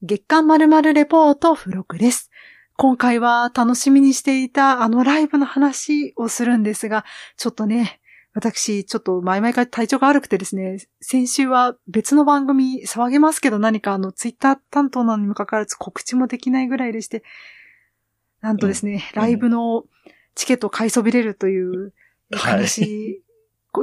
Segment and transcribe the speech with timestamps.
[0.00, 2.30] 月刊〇〇レポート付録です。
[2.76, 7.04] 今回は楽しみにしていたあのライブの話をするんですが、
[7.36, 8.00] ちょっとね、
[8.32, 17.24] 私、ちょっと前々から体調が悪くてですね、先週は別の番組騒げますけど何かあのツイッター担当なのにもかかわらず告知もできないぐらいでして、
[18.40, 19.20] なんとですね、うん。
[19.20, 19.82] ライブの
[20.36, 21.92] チケットを買いそびれるという
[22.30, 23.22] はい悲しい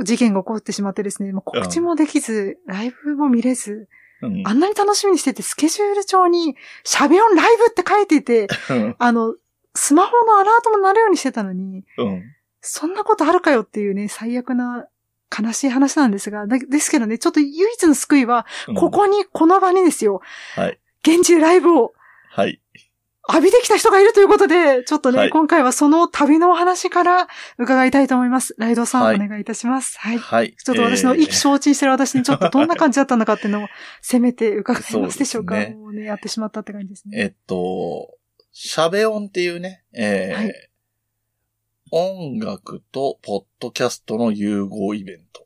[0.05, 3.89] 事件が起こってしまってですね、もう告知もできず、ライブも見れず、
[4.21, 9.35] うんあんなに楽しみにしてて、スケジュール帳に、シャベオンライブって書いていて、うんあの、
[9.75, 12.23] スマホのアラートも鳴るようにしてたのに、うん。
[12.61, 14.87] そんなことあるかよっていうね、最悪な
[15.37, 20.21] 悲しい話なんですが、だですけどね、ちょっと唯一の救いは、うんここに、この場にですよ、
[20.55, 20.79] はい。
[21.01, 21.93] 現地でライブを
[22.29, 22.61] はい。
[23.27, 28.55] 浴びてきた人がいるということで、ちょっとね、はい今回はその旅のお話から伺いたいと思います。
[28.57, 29.97] ライドさん、はいお願いいたします。
[29.99, 30.17] はい。
[30.17, 30.55] はい。
[30.55, 33.67] ちょっと私の意気えー消沈してる私にちょっとどんな感じだったのかっていうのを、
[34.01, 37.19] せめて伺えますでしょうかそうねもうね、やってしまったって感じですね。
[37.19, 38.15] えっと、
[38.51, 40.53] シャベオンっていうね、えーはい
[41.91, 45.45] 音楽とポッドキャストの融合イベント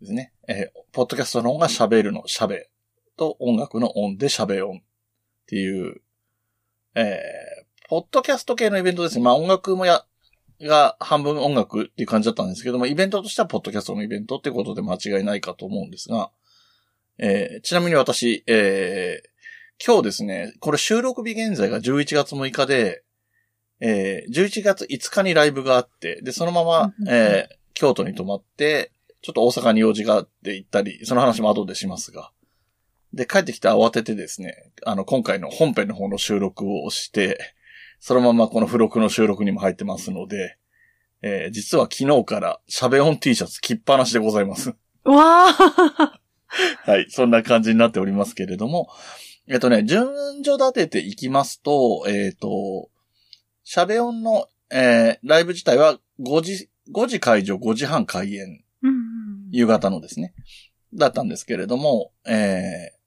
[0.00, 0.32] ですね。
[0.48, 2.68] えーポッドキャストの音が喋るのシャベ
[3.16, 4.82] と音楽の音でシャベオンっ
[5.46, 6.02] ていう、
[6.94, 9.22] えーポッドキャスト系のイベントですね。
[9.22, 10.02] まあ音楽もや、
[10.62, 16.30] が半分音楽っていう感じだったんですけども、イベントとしてはポッドキャストのイベントっていうことで間違いないかと思うんですが、
[17.18, 19.32] えーちなみに私、えー
[19.84, 23.02] 今日ですね、これ収録日現在が11月6日で、
[23.80, 32.30] えー11月5日にライブがあって、で、そのままえー京都に泊まって、ちょっと大阪に用事があって行ったり、その話も後でしますが。
[33.14, 37.54] で、帰ってきて慌ててですね、あの、今回の本編の方の収録をして、
[38.00, 40.56] そのままこの付録の収録にも入ってますので、
[41.22, 44.74] えー実は昨日からシャベオン T シャツ着っぱなしでございます。
[45.04, 47.06] うわーはい。
[47.10, 48.88] そんな感じになっておりますけれども。
[49.46, 50.08] えっとね、順
[50.42, 52.90] 序立てていきますと、えっ、と、
[53.64, 58.64] シャベオンの、えーライブ自体は5時、5時会場、5時半開演、
[59.50, 60.34] 夕方のですね。
[60.94, 63.01] だったんですけれども、えー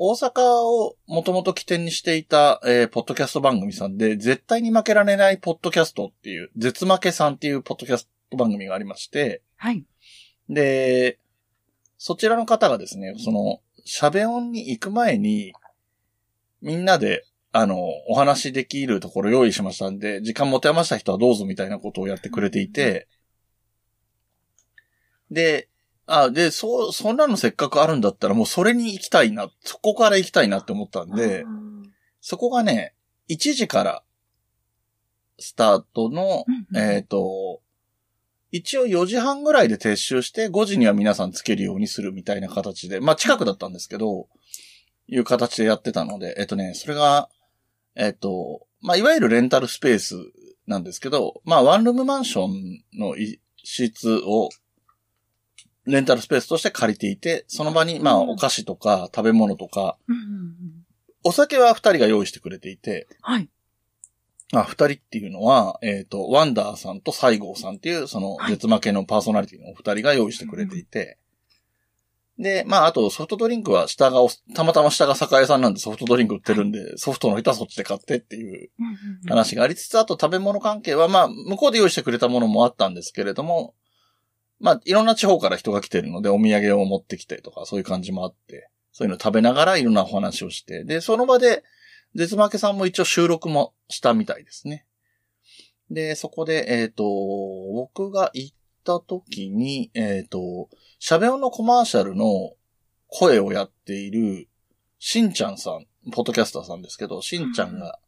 [0.00, 9.84] 大阪をもともと起点にしていた、えーポッドキャスト番組さんで、絶対に負けられないポッドキャストっていう、絶負けさんっていうポッドキャスト番組がありまして、はい。
[10.48, 11.18] で、
[11.98, 15.52] そちらの方がですね、その、シャベオンに行く前に、
[16.62, 17.76] みんなで、あの、
[18.08, 23.08] お話できるところ用意しましたんで、時間持て余した人はどうぞみたいなことをやってくれていて、
[25.30, 25.68] で、
[26.08, 31.68] あ、で、そう、そんなのせっかくあるんだったらもうそれに行きたいな、そこから行きたいなって思ったんで、うん
[32.20, 32.94] そこがね、
[33.30, 34.02] 1時から
[35.38, 37.60] スタートの、うんえっ、と、
[38.50, 44.28] 一応4時半ぐらいで撤収して5時には皆さんつけるようにするみたいな形で、まあ近くだったんですけど、
[45.06, 47.28] いう形でやってたので、えっ、とね、それが、
[47.94, 50.16] えっ、と、まあいわゆるレンタルスペース
[50.66, 54.50] なんですけど、まあワンルームマンションの一室を
[55.88, 58.30] レンタルスペースとして借りていて、その場にまあうん。
[58.30, 60.54] お菓子とか食べ物とか、うんうんうん。
[61.24, 63.48] お酒は二人が用意してくれていて、はい。
[64.52, 68.52] あ、二人っていうのは、えっ、と、ワンダーさんと西郷さんっていう、その、はい。
[68.52, 71.18] 絶負けのパーソナリティのお二人が用意してくれていて、
[72.38, 78.70] で、まあ、あとソフトドリンクは下がお、たまたま下が酒屋さんなんでソフトドリンク売ってるんで、ソフトの人はそっちで買ってっていう
[79.26, 83.74] 話がありつつ、あと食べ物関係は、まあ、向こうで用意してくれたものもあったんですけれども、
[84.60, 91.62] まあ、いろんな地方から人が来てるので、お土産を持ってきてとか、そういう感じもあって、そういうの食べながらいろんなお話をして、で、その場で、
[92.14, 94.86] 絶負けさんも一応収録もしたみたいですね。
[95.90, 97.04] で、そこで、えっ、と、
[97.72, 102.54] 僕が行った時に、えっ、と、シャベオのコマーシャルの
[103.06, 104.48] 声をやっている、
[104.98, 107.98] しんちゃんさん、ポッドキャスターさんですけど、しんちゃんが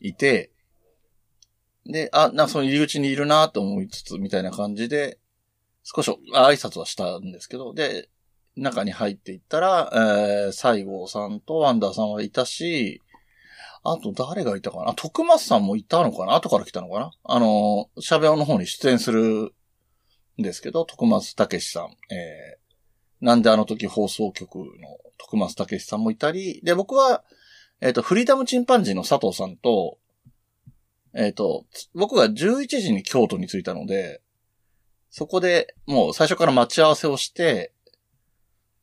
[0.00, 0.50] いて、
[1.86, 5.18] で、あ、なその入り口にいるなと思いつつ、みたいな感じで、
[5.82, 8.08] 少し挨拶はしたんですけど、で、
[8.56, 13.00] 中に入っていったら、えー、西郷さんとワンダーさんはいたし、
[13.82, 16.34] あと誰がいたかな、徳松さんもいたのかな？
[16.34, 17.10] 後から来たのかな？
[17.24, 19.54] あの、シャベオの方に出演する
[20.38, 24.64] んですけど、徳松武史さん、えー、なんであの時放送局の
[25.16, 27.24] 徳松武史さんもいたり、で、僕は、
[27.80, 29.96] えっ、と、フリーダムチンパンジーの佐藤さんと、
[31.14, 34.20] えっ、と、僕が11時に京都に着いたので、
[35.10, 37.72] そこでもう最初から待ち合わせをして、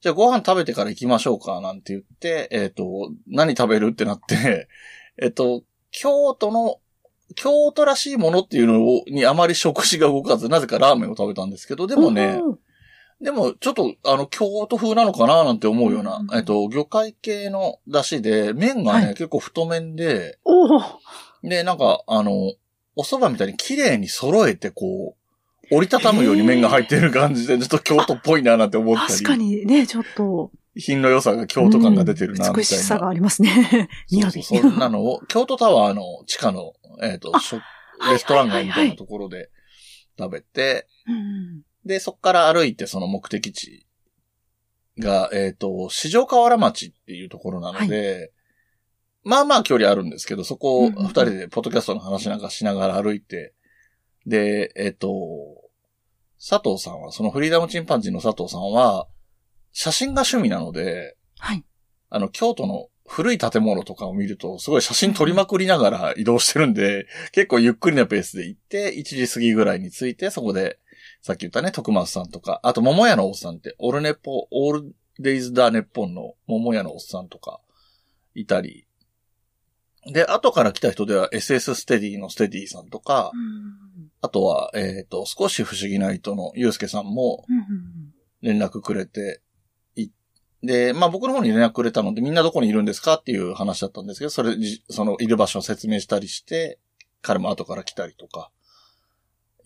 [0.02, 4.68] じゃあご飯食べてから行きましょうか、なんて言って、えっ、と、何食べるってなって、
[5.20, 6.80] えっと、京都の、
[7.36, 12.58] 京都らしいものっていうのをにあまり食事が動かず、なぜかラーメンを食べたんですけど、でもね、おー
[13.20, 19.16] でも、ちょっと、あの、京都風なのかななんて思うような、うんえっと、魚介系の出汁で、麺がね、はい。
[19.16, 20.38] 結構太麺で、
[21.44, 22.54] で、なんか、あの、
[22.96, 25.27] お蕎麦みたいに綺麗に揃えて、こう、
[25.72, 29.14] 折りたたむように麺が入ってる感じで、ちょっと京都っぽいななんて思ったり。
[29.14, 30.52] 確かにね、ちょっと。
[30.76, 32.58] 品の良さが京都感が出てるな、みたいな。
[32.58, 33.90] 美しさがありますね。
[34.12, 34.32] 雅。
[34.32, 37.62] そうそうそんなのを、京都タワーの地下の、えっ、と、あ食は
[38.10, 39.50] いレストラン街みたいなところで
[40.20, 43.88] 食べて、うんで、そこから歩いてその目的地
[45.00, 48.32] が、えっ、と、四条河原町っていうところなので、
[49.24, 53.54] まあまあ距離あるんですけど、そこを二人でポッドキャストの話なんかしながら歩いて、
[54.28, 55.08] で、えっ、と、
[56.38, 59.08] 佐藤さんは、そのフリーダムチンパンジーの佐藤さんは、
[59.72, 61.64] 写真が趣味なので、はい。
[62.10, 70.78] あの、京都の古い建物とかを見ると、すごい写真撮りまくりながら 移動してるんで、結構ゆっくりなペースで行って、1時過ぎぐらいに着いて、そこで、
[71.22, 77.62] さっき言ったね、徳松さんとか、あと、桃屋のおっさんって、オルネポ、オールデイズダーネッポンの桃屋のおっさんとか、
[78.36, 78.88] いたり、
[80.12, 87.46] で、後から来た人では SS ステディのステディさんとか、うんあとは、えっ、と、少し不思議な人のゆうすけさんも
[88.42, 89.42] 連絡くれて、
[89.96, 90.10] い、
[90.64, 96.80] で、まあ僕の方に連絡くれたので、みんなどこにいるんですかっていう話だったんですけど、それ、じそのいる場所を説明したりして、
[97.22, 98.52] 彼も後から来たりとか、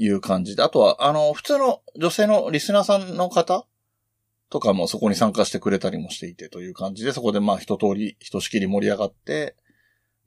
[0.04, 0.64] いう感じで。
[0.64, 3.68] あとは、あの、普通の女性のリスナーさんの方
[4.50, 9.56] とかもそこに参加してくれたりもしていてという感じで、そこでまあ一通り、ひとしきり盛り上がって、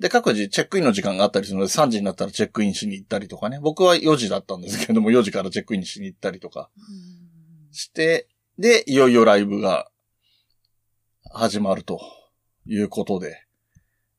[0.00, 3.60] で、各自チェックインの時間があったりするので、3時になったらチェックインしに行ったりとかね。
[3.60, 6.68] 僕は4時だったんですけれども、4時からチェックインしに行ったりとか
[7.70, 9.88] して、で、いよいよライブが
[11.32, 12.00] 始まると
[12.66, 13.44] いうことで、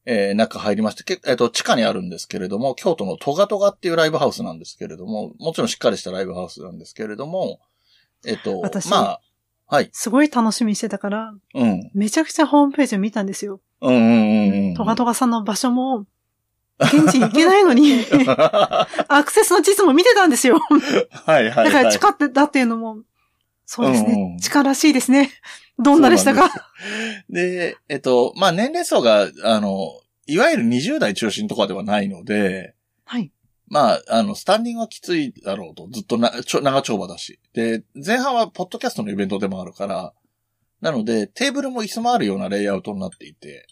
[0.06, 7.60] えー、中入りまして、けえっ、と、地下にあるんですけれども、京都のトガトガっていうライブハウスなんですけれども、もちろんしっかりしたライブハウスなんですけれども、
[8.26, 9.22] えっ、と、私まあ、
[9.68, 13.62] はい、すごい楽しみにしてたから、うん、めちゃくちゃホームページを見たんですよ。
[13.90, 14.74] うん、うん、うんうん。
[14.76, 16.06] トガトガさんの場所も、
[16.80, 20.58] 現地に行けないのに、は アクセスの地図も見てたんですよ。
[20.58, 21.66] い、はい、はい。
[21.66, 23.00] だから地下ってだっていうのも、
[23.66, 24.38] そうですうんうんね。
[24.42, 25.32] 地下らしいですね。
[25.80, 26.52] どんなでしたか？
[27.30, 29.90] で、えっと、まあ、年齢層が、あの、
[30.26, 33.32] いわゆる20代中心とかではないので、はい。
[33.68, 37.40] まあ、あの、スタンディングはきついだろうと、ずっとな、ちょ、長丁場だし。
[37.54, 40.14] で、前半はポッドキャストのイベントでもあるから、
[40.82, 43.68] なので、テーブルも椅子もあるようなレイアウトになっていて、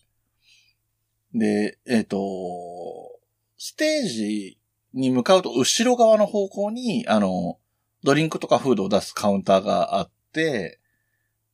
[1.33, 2.17] で、えっ、と、
[3.57, 4.57] ステージ
[4.93, 7.57] に向かうと後ろ側の方向に、あの、
[8.03, 10.79] ドリンクとかフードを出すカウンターがあって、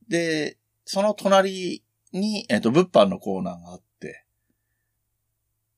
[0.07, 4.25] で、その隣に、えっ、と、物販のコーナーがあって、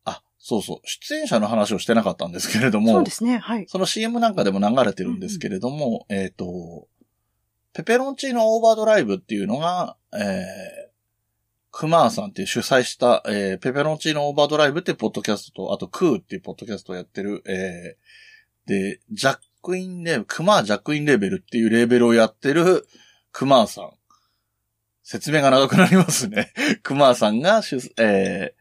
[0.06, 3.38] あ、そうそう、出演者の話をしてなかったんですけれども、そうですね。
[3.38, 3.66] はい。
[3.68, 6.88] その CM なんかでも流れてるんですけれども、えっ、と、
[7.74, 10.91] ペペロンチーノオーバードライブっていうのが、えー、
[11.72, 22.86] クマーさんっていう主催した、えー、ペペロンチーノオーバードライブっていうポッドキャストと、あとクーっていうポッドキャストをやってる、えー、で、ジャックインレーベル、クマージャックインレーベルっていうレーベルをやってる
[23.32, 23.92] クマーさん。
[25.04, 26.54] 説明が長くなりますね。
[26.84, 28.54] クマーさんが主、え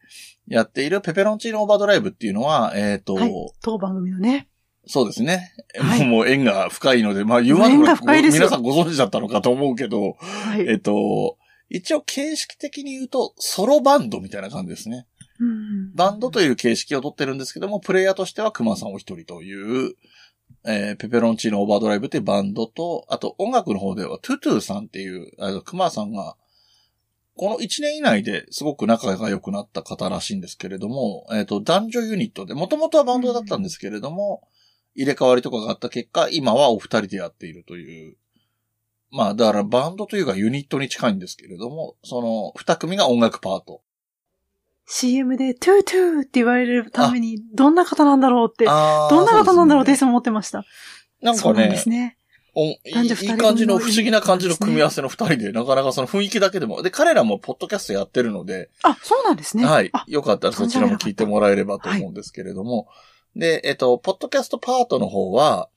[0.49, 3.31] ー、やっているペペロンチーノオーバードライブっていうのは、えっ、と、はい
[3.61, 4.47] 当番組のね。
[4.87, 5.53] そうですね。
[5.79, 10.67] はいもう縁が深いので、まあ言わ縁がな深いですよ皆さんご存知だったのかと思うけど、はい。
[10.67, 11.37] えっと、
[11.73, 15.07] 一応形式的に言うと、ソロバンドみたいな感じですね。
[15.39, 19.95] うんバンドという形式をとってるんですけども、プレイヤーとしては熊さんお一人という、
[20.65, 26.35] えーペペロンチーノオーバードライブっていうバンドと、あと音楽の方ではトゥトゥさんっていう、あの熊さんが、
[27.37, 34.47] この1年以内ですごく仲が良くなった方らしいんですけれども、えっ、と、男女ユニットで、もともとはバンドだったんですけれども、
[34.93, 38.17] 入れ替わりとかがあった結果、今はお二人でやっているという。
[39.11, 43.81] まあ、だからバンドというかユニットに近いんですけれども、その二組が音楽パート。
[44.85, 50.65] CM でトゥートゥーって言われるために、どんな方なんだろうって、あーどんな方なんだろうっていそつも思ってました。
[51.21, 52.17] なんかねそうなんです、ね。
[52.53, 56.81] おいい男女二人いい感じの不思議な感じの組組み合わせの二人で、なかなかその雰囲気だけでも。
[56.81, 59.65] で、彼らもポッドキャストやってるので、あ、そうなんですね。
[59.65, 60.03] はいあ。
[60.07, 62.87] よかったらそちらも聞いてもらえればと思うんですけれども。
[63.35, 65.69] で、えっと、ポッドキャストパートの方は、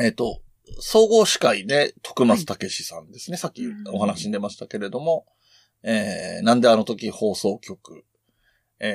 [0.00, 0.40] えっと、
[0.80, 3.36] 総合司会で徳松武史さんですね。
[3.36, 3.62] さっき
[3.92, 5.26] お話に出ましたけれども、
[5.82, 8.04] えー、なんであの時放送局、
[8.80, 8.86] え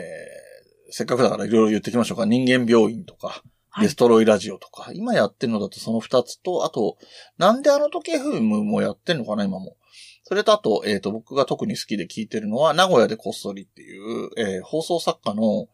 [0.90, 2.26] ー、せっかくだからいろいろ言ってきましょうか。
[2.26, 3.50] 人間病院とか、はい
[3.82, 6.98] デストロイラジオとか、今やってるのだとその二つと、あと、
[7.38, 9.78] なんであの時 FM もやってんのかな、今も。
[10.24, 15.68] それとあと、えっ、と、僕が特に好きで聞いてるのは、名古屋でこっそりっていう、えー放送作家の、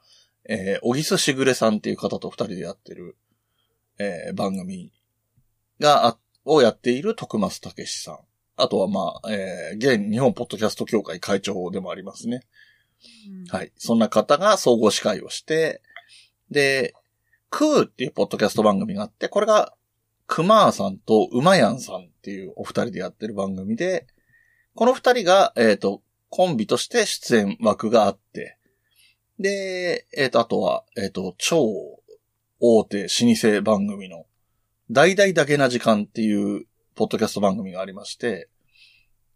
[0.47, 3.17] えー、小木須しぐれさんっていう方と二人でやってる、
[3.97, 4.91] えー番組
[5.79, 8.19] があ、をやっている徳松武史さん。
[8.57, 12.41] あとはまあ、えー、現日本ポッドキャスト協会会長でもありますね。
[13.49, 13.71] はい。
[13.77, 15.81] そんな方が総合司会をして、
[16.49, 16.93] で、
[17.49, 19.73] クーっていうポッドキャスト番組があって、これが、
[20.27, 24.07] クマーさんとウマヤンさんっていうお二人でやってる番組で、
[24.73, 28.57] この二人が、えっ、ー、と、コンビとして出演枠があって、
[29.39, 31.63] で、えっ、ー、と、あとは、えっ、ー、と、超
[32.59, 34.25] 大手老舗番組の、
[34.91, 36.65] 大々だけな時間っていう
[36.95, 38.49] ポッドキャスト番組がありまして、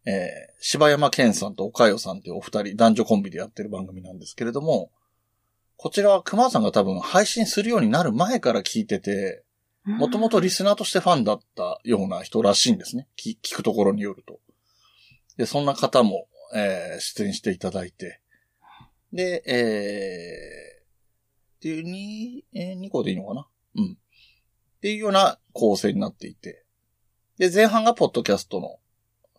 [0.05, 4.91] えー、柴山健さんと岡代さんっていうお二人、男女コンビでやってる番組なんですけれども、
[5.75, 9.43] こちらは熊さんが多分配信するようになる前から聞いてて、
[9.85, 13.07] もともとリスナーとしてファンだったような人らしいんですね。
[13.17, 14.39] 聞くところによると。
[15.37, 18.19] で、そんな方も、えー、出演していただいて。
[19.13, 20.85] で、えー、
[21.55, 21.83] っていう
[22.53, 23.47] 2、えー、2個でいいのかな？
[23.75, 23.97] うん。
[24.79, 26.63] っていうような構成になっていて。
[27.37, 28.77] で、前半がポッドキャストの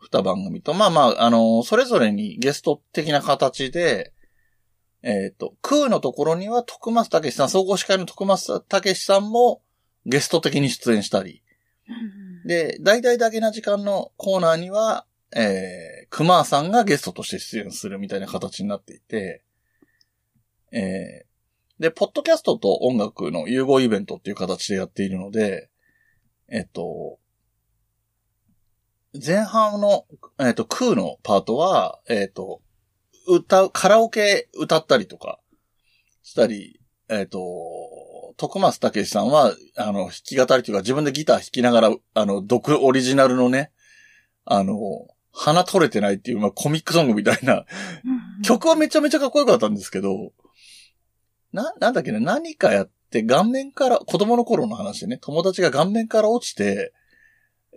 [0.00, 4.12] 二番組と、まあまあ、あのー、それぞれにゲスト的な形で、
[5.02, 9.62] えっ、ー、と、空のところには徳松武さん、総合司会の徳松武さんも
[10.04, 11.42] ゲスト的に出演したり、
[12.44, 19.42] で、大々だけな時間のコーナーには、えー、熊さんがゲストとして出演するみたいな形になっていて、
[20.72, 21.29] えー、
[21.80, 25.70] で、ポッドキャストと音楽の融合イベントっていう形でやっているので、
[26.48, 27.18] えっと、
[29.14, 30.04] 前半の、
[30.38, 32.60] えっと、空のパートは、えっと、
[33.26, 35.40] 歌う、カラオケ歌ったりとか
[36.22, 37.40] したり、えっ、ー、と、
[38.36, 43.72] 徳松武さんは、あの、弾き語りというか自分でギター弾きながら、あの、独オリジナルのね、
[44.44, 44.74] あの、
[45.32, 47.64] 鼻取れてないっていう、まあ、コミックソングみたいな、
[48.44, 50.32] 曲はめちゃめちゃかっこよかったんですけど、
[51.52, 56.92] な、なんだっけね、何かやって顔面から、子供の頃の話でね、友達が顔面から落ちて、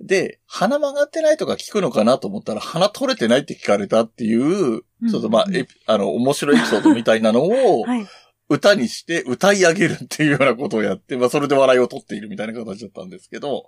[0.01, 7.85] で、鼻曲がってないとか聞くのかなと思ったら、鼻取れてないって聞かれたっていう、ちょっとまあ、え、あの、面白いエピソードみたいなのを、
[8.49, 13.65] 歌にして歌い上げるっていうようなことをやって、まあ、それで笑いを取っているみたいな形だったんですけど、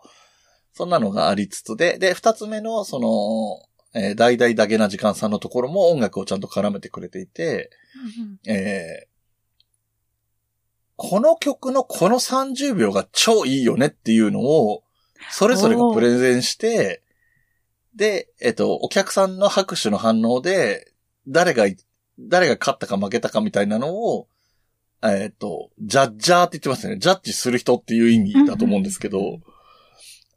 [0.74, 7.70] そんなのがありつつで、で、二つ目の、その、えー、大々だけな時間さんのところも音楽をちゃんと絡めてくれていて、
[8.46, 9.15] えー、
[10.98, 14.84] この曲のこの30秒が超いいよねっていうのを、
[15.32, 17.02] それぞれがプレゼンして、
[17.96, 20.92] で、えっと、お客さんの拍手の反応で、
[21.28, 21.66] 誰が、
[22.20, 24.28] 誰が勝ったか負けたかみたいなのを、
[25.04, 26.98] えっと、ジャッジャーって言ってますね。
[26.98, 29.40] ジャッジする人っていう意味だと思うんですけど、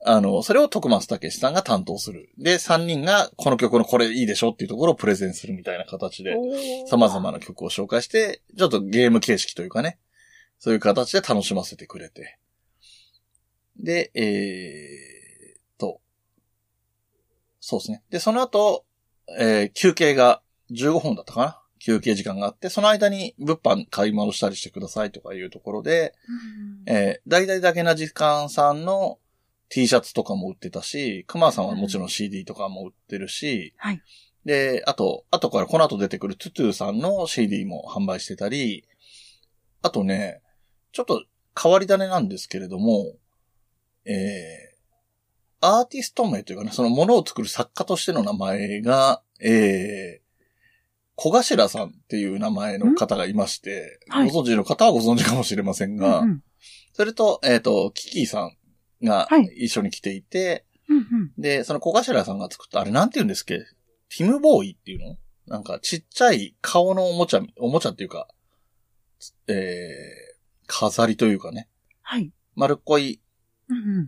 [0.05, 2.31] あの、それを徳松武さんが担当する。
[2.39, 6.37] で、3人がこの曲のこれいいでしょっていうところをプレゼンするみたいな形で、
[6.89, 9.99] 様々な曲を紹介して、ちょっとゲーム形式というかね、
[10.59, 12.39] そういう形で楽しませてくれて。
[13.79, 16.01] で、えー、と、
[17.61, 18.03] そうですね。
[18.11, 18.85] で、その後、
[19.39, 21.63] えー、休憩が15分だったかな？
[21.81, 26.15] 休憩時間があって、その間に物販買い物したりしてくださいとかいうところで、
[26.87, 29.19] うん、えー、大々だけな時間さんの
[29.69, 34.03] T シャツとかも売ってたし、熊さんはもちろん CD とかも売ってるし、はい。
[34.45, 38.89] で、あと、後からこの後出てくるトゥトゥさんの CD も販売してたり、
[39.83, 40.41] あとね、
[40.93, 41.25] ちょっと
[41.61, 43.15] 変わり種なんですけれども、
[44.05, 50.29] えー、アーティスト名というかね、そのものを作る作家としての名前が、えー、
[51.17, 56.43] 小頭さんっていう名前の方がいまして、はい、ご存知の方はご存知かもしれませんが、うんうん、
[56.93, 58.57] それと、えっ、ー、と、キキーさん
[59.05, 60.65] が一緒に来ていて、はい
[61.37, 63.59] で、その小頭さんが作った、あれなんて言うんですっけ？
[63.59, 65.19] ティムボーイっていうの？
[65.47, 68.27] なんかちっちゃい顔のおもちゃ、おもちゃっていうか、
[69.49, 69.57] えー、
[70.69, 71.69] 飾りというかね。
[72.03, 72.31] はい。
[72.55, 73.21] 丸っこい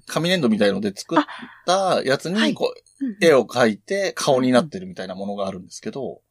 [0.07, 1.19] 紙粘土みたいので作っ
[1.67, 6.23] たやつに、こう、絵を描いて顔になってるみたいなものがあるんですけど、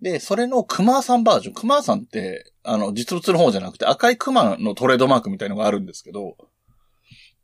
[0.00, 1.54] で、それの熊さんバージョン。
[1.54, 6.36] 熊さんって、あの、実物の方じゃなくて赤い熊のトレードマークみたいのがあるんですけど、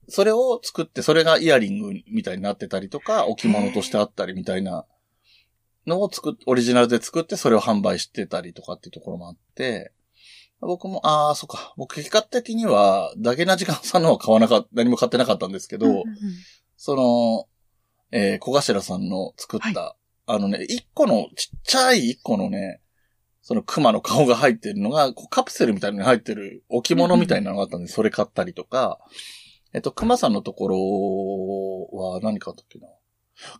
[0.08, 4.86] それを作って、それがイヤリングみたいになってたりとか、置物としてあったりみたいな
[5.86, 9.92] のを作っ、オリジナルで作ってそれを販売してたりとかっていうところもあって、
[10.60, 11.74] 僕も、ああ、そっか。
[11.76, 16.06] 僕、結果的には、だけな時間さんのは買わなかった、 何も買ってなかったんですけど、うんうんうん、
[16.76, 17.48] その、
[18.10, 19.96] えー、小頭さんの作った、はい、
[20.26, 22.80] あのね、一個の、ちっちゃい一個のね、
[23.42, 28.98] その熊の顔が入ってるのが、カプセルみたいに入ってる置物みたいなのがあったんで、それ買ったりとか、
[29.72, 32.88] えっと、熊さんのところは何買ったっけな。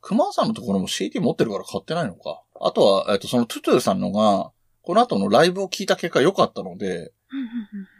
[0.00, 2.42] 熊さんのところも CD 持ってるから買ってないのか。
[2.60, 4.50] あとは、えっと、そのトゥトゥさんのが、
[4.88, 7.12] この後のライブを聞いた結果良かったので、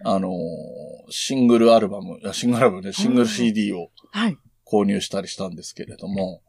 [0.07, 0.31] あの、
[1.11, 3.91] シングルアルバム、シングルアルバムでシングル CD を
[4.65, 6.41] 購入したりしたんですけれども。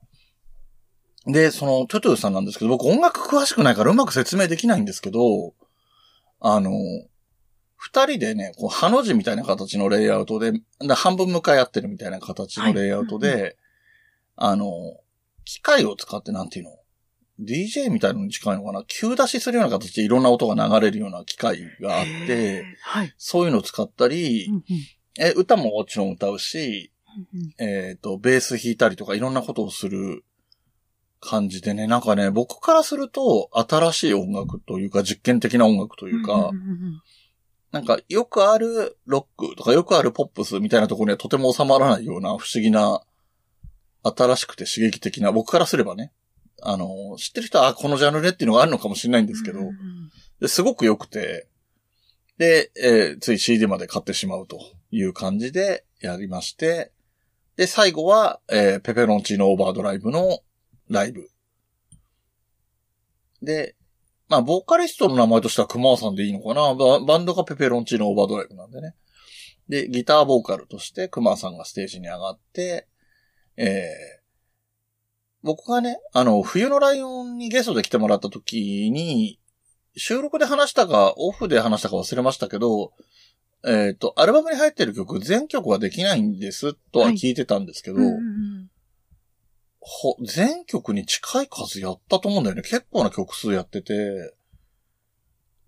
[1.25, 5.53] で、その、トゥトゥさんなんですけど、僕音楽詳しくないからうまく説明できないんですけど、
[6.39, 6.71] あの、
[7.75, 10.53] 二人でね、こう、ハの字みたいな形のレイアウトで、
[10.95, 13.55] 半分向かい合ってるみたいな形のレイアウトで、はい、
[14.37, 14.65] あの、
[15.43, 16.78] 機械を使ってなんていうの？
[17.39, 18.83] ?DJ みたいのに近いのかな？
[18.85, 24.63] 急出しするような形でいろんな音が流れるような機械があって、はい、そういうのを使ったり、うんうん、
[25.19, 26.91] え歌ももちろん歌うし、
[27.33, 30.23] うんうん、えっ、ー、と、ベース弾いたりとかいろんなことをする
[31.19, 36.51] 感じでね、なんかね、僕からすると新しい音楽というか実験的な音楽というか、
[37.71, 43.01] なんかよくあるロックとかよくあるポップスみたいなところにはとても収まらないような不思議な、
[44.01, 46.11] 新しくて刺激的な、僕からすればね、
[46.63, 49.59] あの、知ってる人は、このジャンルねっていうのがあるのかもしれないんですけど、
[50.39, 51.47] ですごく良くて、
[52.37, 54.59] で、えー、つい CD まで買ってしまうと
[54.91, 56.91] いう感じでやりまして、
[57.57, 60.39] で、最後は、えー、ペペロンチーノオーバードライブの
[60.89, 61.29] ライブ。
[63.41, 63.75] で、
[64.29, 66.75] まあ、ボーカリストの名前としては熊さんでいいのかな？
[66.75, 68.95] バンドがペペロンチーノオーバードライブなんでね。
[69.67, 72.87] で、ギターボーカルとして熊さんがステージに上がって、
[73.57, 74.18] えー、
[75.41, 79.39] 僕がね、あの、冬のライオンにゲストで来てもらった時に、
[79.95, 82.93] 収録で話したか、オフで話したか忘れましたけど、
[83.65, 88.69] えっ、ー、と、アルバムに入ってる曲、全曲はできないんです、とは聞いてたんですけど、はいうんうん
[89.81, 92.61] ほ、全曲に近い数やったと思うんだよね。
[92.61, 94.33] 結構な曲数やってて、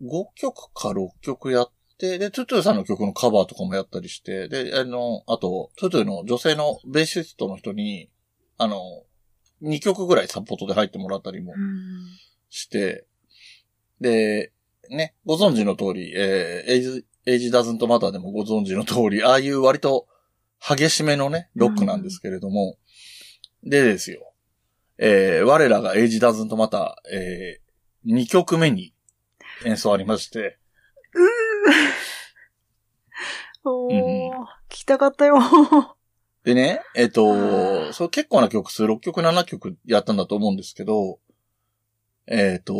[0.01, 8.09] 5曲か6曲やって、で、トゥトゥさんの曲のカバーとかもやったりして、で、あの、あと、トゥトゥの女性のベーシストの人に、
[8.57, 8.77] あの、
[9.61, 11.53] 2曲ぐらいサポートで入ってもらったりも
[12.49, 13.05] して、
[13.99, 14.51] で、
[14.89, 20.07] ね、ご存知の通り、えー、エイジ、エイジダズントマターでもご存知の通り、ああいう割と
[20.59, 22.77] 激しめのね、ロックなんですけれども、
[23.63, 24.33] でですよ。
[24.97, 28.93] えー、我らが Age Doesn't Matter、えー、2曲目に
[29.65, 30.59] 演奏ありまして。
[31.13, 33.69] うー。
[33.69, 35.37] おー、うん、聞きたかったよ。
[36.43, 41.19] でね、えっ、ー、と、そう結構な曲数、6曲、7曲やったんだと思うんですけど、
[42.25, 42.75] えっ、ー、と、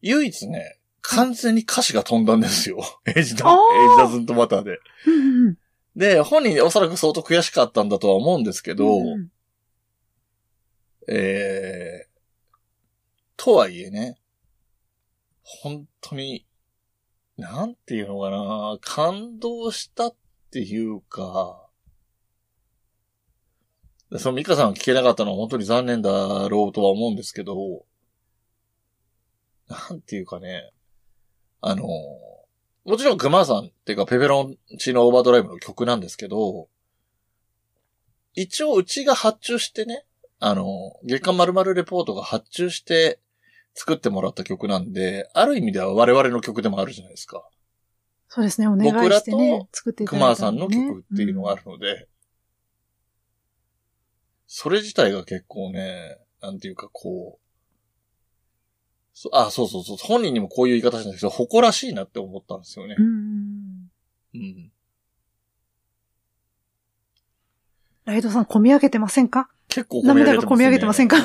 [0.00, 2.78] 唯一ね、完全に歌詞が飛んだんですよ。
[3.04, 4.78] Age Do、Age Doesn't Matter で。
[5.96, 9.30] で、本人おそらく相当悔しかったんだとは思うんですけど、うん、
[11.08, 12.10] えー、
[13.36, 14.18] とはいえね、
[15.42, 16.46] 本当に、
[17.36, 20.16] なんていうのかな、感動したっ
[20.50, 21.69] ていうか、
[24.18, 27.84] そのミカさんが聞けなかったのは本当に残念だろうとは思うんですけど、
[29.68, 30.72] なんていうかね、
[31.60, 31.84] あの、
[32.84, 36.68] もちろんグマさんっていうかペペロンチのオーバードライブの曲なんですけど、
[38.34, 40.04] 一応うちが発注してね、
[40.40, 43.20] あの、月間〇〇レポートが発注して
[43.74, 47.46] 作ってもらった曲なんで、ある意味では我々の曲でもあるじゃないですか。
[48.28, 52.06] そうですね、お願いしてね、作っていただいた、ね、クマさんの曲っていうのがあるので、うん、
[54.52, 57.40] それ自体が結構ね、なんていうかこう、
[59.14, 59.96] そあ、そうそうそう。
[59.96, 62.96] 本人にもこういう言い方したんですけど、誇らしいなって思ったんですよね。
[62.98, 63.90] うん。
[64.34, 64.72] うん。
[68.06, 69.48] ライドさん、込み上げてませんか？
[69.68, 71.16] 結構込み上げてます、ね、涙が込み上げてませんか？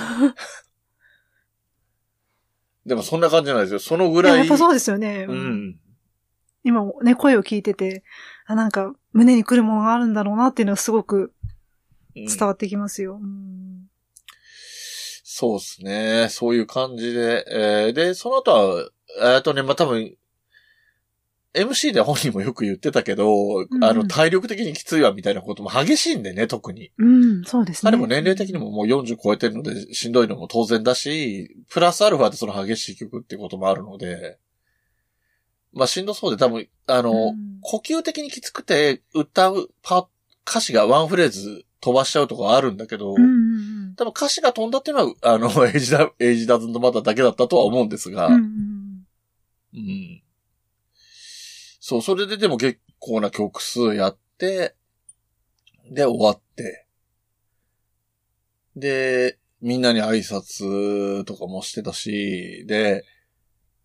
[2.86, 3.80] でもそんな感じじゃないですよ。
[3.80, 4.38] そのぐらい。
[4.38, 5.26] やっぱそうですよね。
[5.28, 5.80] うん。
[6.64, 8.04] 今ね、声を聞いてて、
[8.46, 11.32] あ、なんか、胸に来るものがあるんだろうなっていうのがすごく
[12.16, 13.20] 伝わってきますよ。
[13.22, 13.90] うん、
[15.24, 16.28] そうですね。
[16.30, 17.46] そういう感じで。
[17.50, 18.90] えー、で、その後は、
[19.36, 20.16] えっとね、まあ、多分、
[21.54, 26.92] MC で本人もよく言ってたけど、うん、あの、体力的にきついわみたいなことも激しいんでね、特に。
[26.98, 27.92] うん、そうですね。
[27.92, 34.38] 彼も年齢的にももう40超えてるので、しんどいのも当然だし、プラスアルファでその激しい曲ってこともあるので、
[35.74, 40.08] まあしんどそうで多分、あの、うん、呼吸的にきつくて歌うパ、
[40.48, 49.06] 歌詞がワンフレーズ飛ばしちゃうとかあるんだけど、うん多分歌詞が飛んだっていうのは、あの、 エイジダ、 Age Doesn't Matter だけだったとは思うんですが、うん、
[49.74, 50.22] うん。
[51.80, 54.76] そう、それででも結構な曲数やって、
[55.90, 56.88] で、終わって、
[58.76, 63.06] で、みんなに挨拶とかもしてたし、で、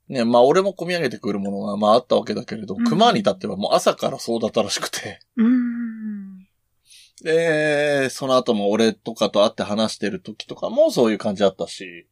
[0.08, 5.20] ね、まあ俺も込み上げてくるものがまああったわけだけれど、うん、熊に至ってはもう朝からそうだったらしくて。
[5.36, 5.99] うん
[7.22, 12.06] で、その後も俺とかと会って話してる時とかもそういう感じだったし。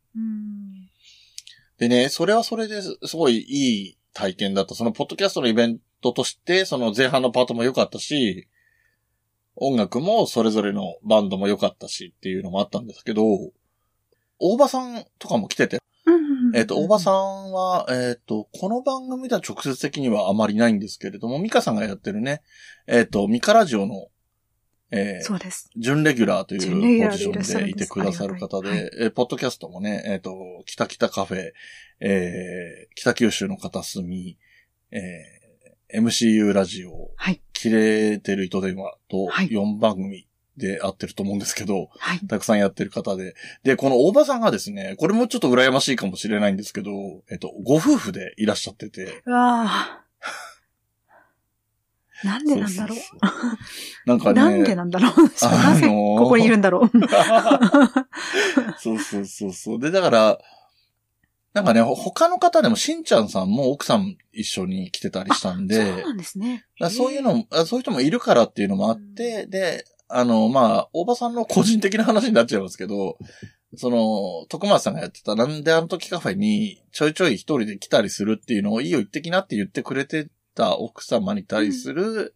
[1.79, 4.75] でね、それはそれですごいいい体験だった。
[4.75, 8.49] そのポッドキャストのイベントとして、その前半のパートも良かったし、
[9.57, 13.25] 音楽もそれぞれのバンドも良かったしっていうのもあったんですけど、
[14.39, 15.79] 大場さんとかも来てて、
[16.55, 22.43] えっ、と、大場さんは、えっ、と、この番組では直接的にはあまりないんですけれども、ミカさんがやってるね、
[22.87, 24.09] えっ、と、ミカラジオの、
[24.91, 25.71] えー、そうです。
[25.77, 31.53] 準レギュラーと準レギュラーいうポジションでいてくださる方で、はいはいえーポッドキャストもね、えっ、と、北北カフェ、
[32.01, 34.39] えー、北九州の片隅、
[34.91, 37.41] えー、MCU ラジオ、はい。
[37.53, 42.21] 切れてる糸電話とはい4番組で合ってると思うんですけど、はい。
[42.27, 43.35] たくさんやってる方で。
[43.63, 46.91] で、この大場さんがですね、これもちょっと羨ましいかもしれないんですけど、
[47.31, 49.23] えっと、ご夫婦でいらっしゃってて。
[49.25, 50.08] うわぁ。
[52.25, 52.99] なんでなんだろう？
[52.99, 54.41] そうそうそうなんかね。
[54.41, 55.11] なんでなんだろう？
[55.23, 56.91] なぜあのーここにいるんだろう。
[58.79, 59.79] そうそうそうそう。
[59.79, 60.39] で、だから、
[61.55, 66.67] なんかね、ほ他の方でもしんちゃんさんも奥さん一緒に来てたりしたんで、そうなんですね。
[66.79, 73.19] らそういうのそういう人もいるからっていうのもあって、で、あの、まあ、大場さんの個人的な話になっちゃいますけど、
[73.77, 82.35] その、徳松さんがやってた、なんであの時カフェにちょいちょい一人で来たりするっていうのをいいよ言ってきなって言ってくれてた奥様に対する、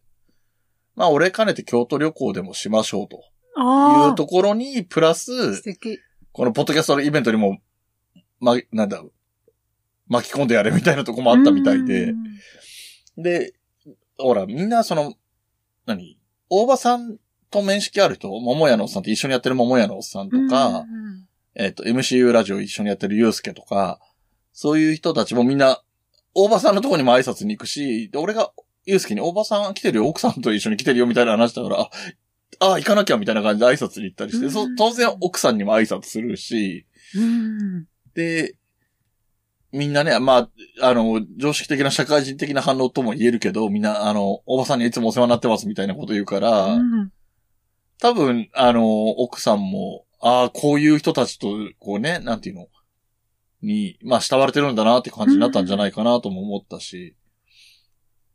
[0.95, 3.23] まあ、俺兼ねて京都旅行でもしましょうと。
[3.55, 5.61] いうところに、プラス。
[6.31, 7.59] このポッドキャストのイベントにも、
[8.39, 9.03] ま、なんだ、
[10.07, 12.11] 巻き込んでやれみたいなとこもあったみたいで。
[12.11, 12.15] う、
[13.19, 13.23] ん。
[13.23, 13.53] で、
[14.17, 15.13] ほら、みんなその、
[15.85, 16.17] 何
[16.49, 17.17] 大場さん
[17.51, 23.99] と面識ある人、桃屋のおっさんって一緒にやってる桃屋のおっさんとか、うんうんえっ、と、MCU ラジオ一緒にやってるゆうすけとか、
[24.53, 25.83] そういう人たちもみんな、
[26.33, 28.51] 大場さんのとこにも挨拶に行くし、で、俺が、
[28.85, 31.79] ゆうすけに大場さん来てるよ、奥さんと一緒に来てるよ、みたいな話だから、
[32.59, 37.85] あ、あ、行かなきゃ、みたいな感じで挨拶に行ったりして、そうん当然奥さんにも挨拶するし、うん。
[38.13, 38.55] で、
[39.71, 40.49] みんなね、ま
[40.81, 47.11] あ、あの、常識的な社会人的な反応とも言えるけど、みんな、あの、おばさんにいつもお世話になってますみたいなこと言うから、うん
[47.99, 52.67] 多分、あの、奥さんも、ああ、こういう人たちと、こうね、なんていうの、
[53.63, 57.15] に、まあ、慕われてるんだなって感じになったんじゃないかなとも思ったし、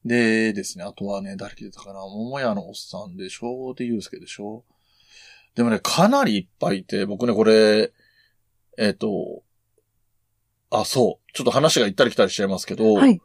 [0.05, 3.75] でですね、あとはね、誰来てたかな、桃屋のおっさんでしょ？
[3.75, 4.65] で、ゆうすけでしょ？
[5.55, 7.93] でもね、かなりいっぱいいて、僕ね、これ、
[8.79, 9.43] えっ、と、
[10.71, 11.33] あ、そう。
[11.33, 13.21] ちょっと話が行ったり来たりしちゃいますけど、はい。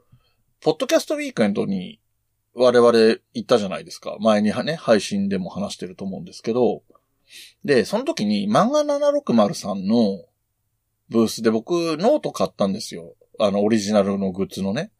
[0.61, 1.99] ポッドキャストウィークエンドに
[2.53, 4.17] 我々行ったじゃないですか。
[4.19, 6.81] 前にはね、配信でも話してると思うんですけど、
[7.63, 10.25] で、その時に漫画760さんの
[11.09, 13.15] ブースで僕ノート買ったんですよ。
[13.39, 14.91] あの、オリジナルのグッズのね。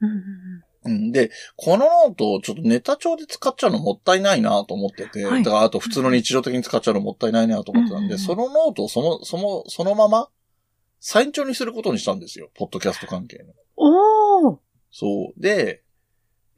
[0.00, 10.28] うんで、このノートをちょっとネタ帳で使っちゃうのもったいないなと思ってて、はいだからあと普通の日常的に使っちゃうのもったいないなと思ってたんで、そのノートをその、その、そのまま、
[11.00, 12.50] サイン帳にすることにしたんですよ。
[12.54, 13.52] ポッドキャスト関係の。
[13.76, 14.58] おー
[14.90, 15.40] そう。
[15.40, 15.82] で、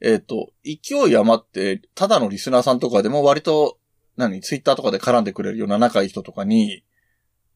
[0.01, 3.79] えっ、と、勢い余って、ただのリスナーさんとかでも割と、
[4.15, 6.83] 何、ツイッターとかで絡んでくれるような仲いい人とかに、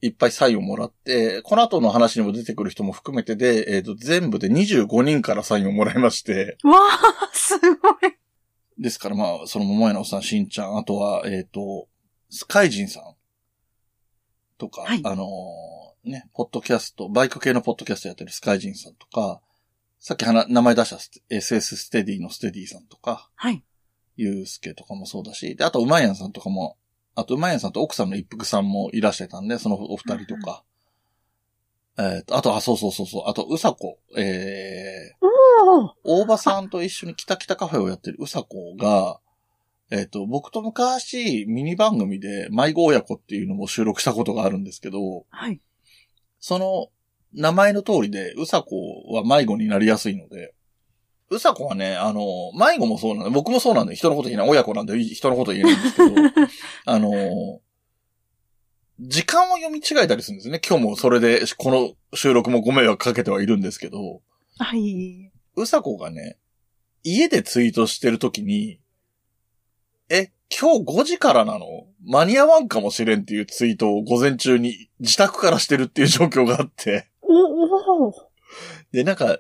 [0.06, 7.96] いっぱいサインをもらって、この後の話にも出てくる人も含めてで、えっ、と、全部で25人からサインをもらいまして、わあ、すごい。
[8.78, 11.88] ですからまあ、その桃屋のおっさん、しんちゃん、あとは、えっ、と、
[12.30, 13.16] スカイジンさん
[14.58, 19.40] とか、はいあのーね、ポッドキャスト、バイク系のポッドキャストやってるスカイジンさんとか、
[20.02, 20.98] さっきはな名前出した
[21.34, 23.64] SS ステディのステディさんとか、はい。
[24.18, 26.78] ゆうすけとかもそうだし、で、あと、うまやんさんとかも、
[27.16, 30.64] あと、うまやんさんと奥さんの一服さんもいらしてたんで、そのお二人とか。
[31.98, 39.20] えっと、あと、あ、そうそうそうそう、あと、うさこ、えおーー、大場さんと一緒に北北カフェをやってるうさこが、
[39.92, 45.62] えっ、と、僕と昔、ミニ番組で、迷子親子っていうのも収録したことがあるんですけど、はい。
[46.40, 46.90] その、
[47.34, 50.56] 名前の通りで、うさこは迷子になりやすいので、
[51.34, 54.46] うさこはね、あの、迷子もそうなんで、僕もそうなんで、人のこと言えな。
[54.46, 56.48] い、親子なんで人のこと言えないんですけど、
[56.86, 57.62] あの、
[59.00, 60.62] 時間を読み違えたりするんですね。
[60.66, 64.22] 今日もそれで、この収録もご迷惑かけてはいるんですけど、
[64.58, 65.32] はい。
[65.56, 66.38] うさこがね、
[67.04, 68.80] 家でツイートしてるときに、
[70.10, 71.66] え、今日5時からなの？
[72.06, 78.14] 間に合わんかもしれんっていうツイートを午前中に自宅からしてるっていう状況があって、お、おー。
[78.92, 79.40] で、なんか、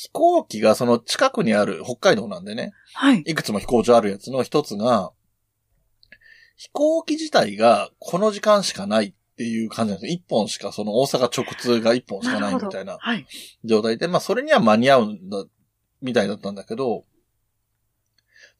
[0.00, 3.18] 飛行機がその近くにある、北海道なんでね、はい。
[3.26, 5.12] いくつも飛行場あるやつの一つが、
[6.56, 10.14] 飛行機自体がこの時間しかないっていう感じなんですよ。
[10.14, 13.26] 一本しか、その大阪直通が一本しかないみたいなはい。
[13.62, 15.44] 状態で、まあそれには間に合うんだ、
[16.00, 17.04] みたいだったんだけど、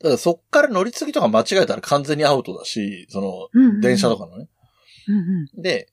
[0.03, 4.51] ただそっから乗り継ぎとか間違えたら完全にアウトだし、その、電車とかのね。
[5.09, 5.63] うんうん。
[5.63, 5.91] で、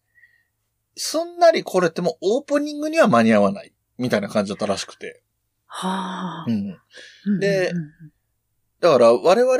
[0.97, 5.23] すんなりこれってもオープニングには間に合わない、みたいな感じだったらしくて。
[5.67, 6.51] はあう。
[6.51, 6.77] ん。
[7.25, 7.91] うんでうんうん
[8.79, 9.53] だから我々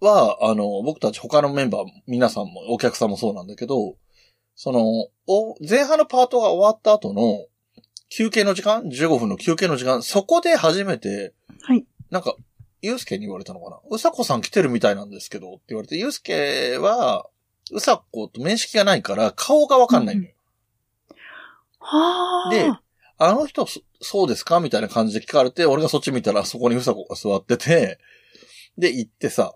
[0.00, 3.96] は、あの、僕たち他のメンバー、皆さんも、お客さんもそうなんだけど、
[4.54, 7.46] その、お前半のパートが終わった後の
[8.10, 11.86] 休憩の時間 ?15 分の休憩の時間、そこで初めて、はい。
[12.10, 12.36] なんか、
[12.82, 13.80] ゆうすけに言われたのかな？
[13.90, 17.26] うさこさん来てるみたいなんですけど、って言われて、ゆうすけは、
[17.72, 20.30] うさこと面識がないから顔がわかんないのよ。
[21.78, 22.50] はあ。
[22.50, 22.70] で
[23.18, 24.60] あの人、そそうですか？
[24.60, 27.98] みたいな感じで聞かれて、俺がそっち見たらそこにうさこが座ってて、
[28.76, 29.54] で、行ってさ、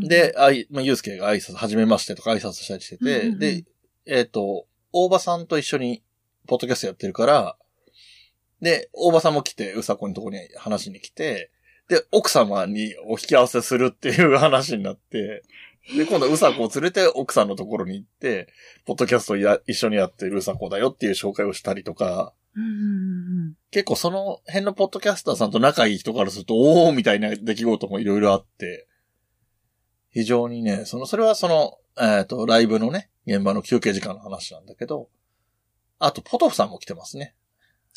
[0.00, 3.64] で、あい、まあ、ゆうすけが挨拶、はじめましてとか挨拶したりしてて、で、
[4.06, 6.02] えっ、と、大場さんと一緒に、
[6.46, 7.56] ポッドキャストやってるから、
[8.60, 11.50] で、大場さんも来て、うさこのとこに話しに来て、
[11.88, 15.42] で、奥様にお引き合わせするっていう話になって、
[15.96, 18.48] で、今度うさこを連れて奥さんのところに行って、
[18.86, 28.86] ポッドキャストや、一緒にやってるうさこだよっていう紹介をしたりとか、うんうんうん結構その辺のポッドキャスターさんと仲いい人からすると、おーみたいな出来事もいろいろあって、
[30.10, 35.08] 非常にね、その、それはその、えっ、と、ライブのね、現場の休憩時間の話なんだけど、
[35.98, 37.34] あと、ポトフさんも来てますね。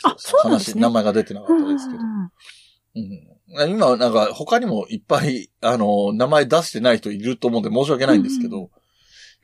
[0.04, 3.68] あそうなんですね話、名前が出てなかうんったですけどう。
[3.68, 3.72] ん。
[3.72, 8.70] 今、なんか、他にもいっぱい、あの、名前出してない人いると思うんで申し訳ないんですけど。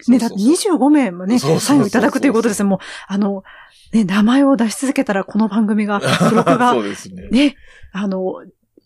[0.07, 3.43] ね、だって25名もね、そうそうそうそうサインをいただくということですもう、あの、
[3.91, 7.27] ね、名前を出し続けたらこの番組が、 付録がそ、うですね。
[7.29, 7.55] ね、
[7.91, 8.41] あの、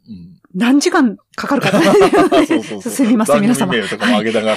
[0.08, 1.70] うん何時間かかるか。
[2.82, 3.74] すみません、皆様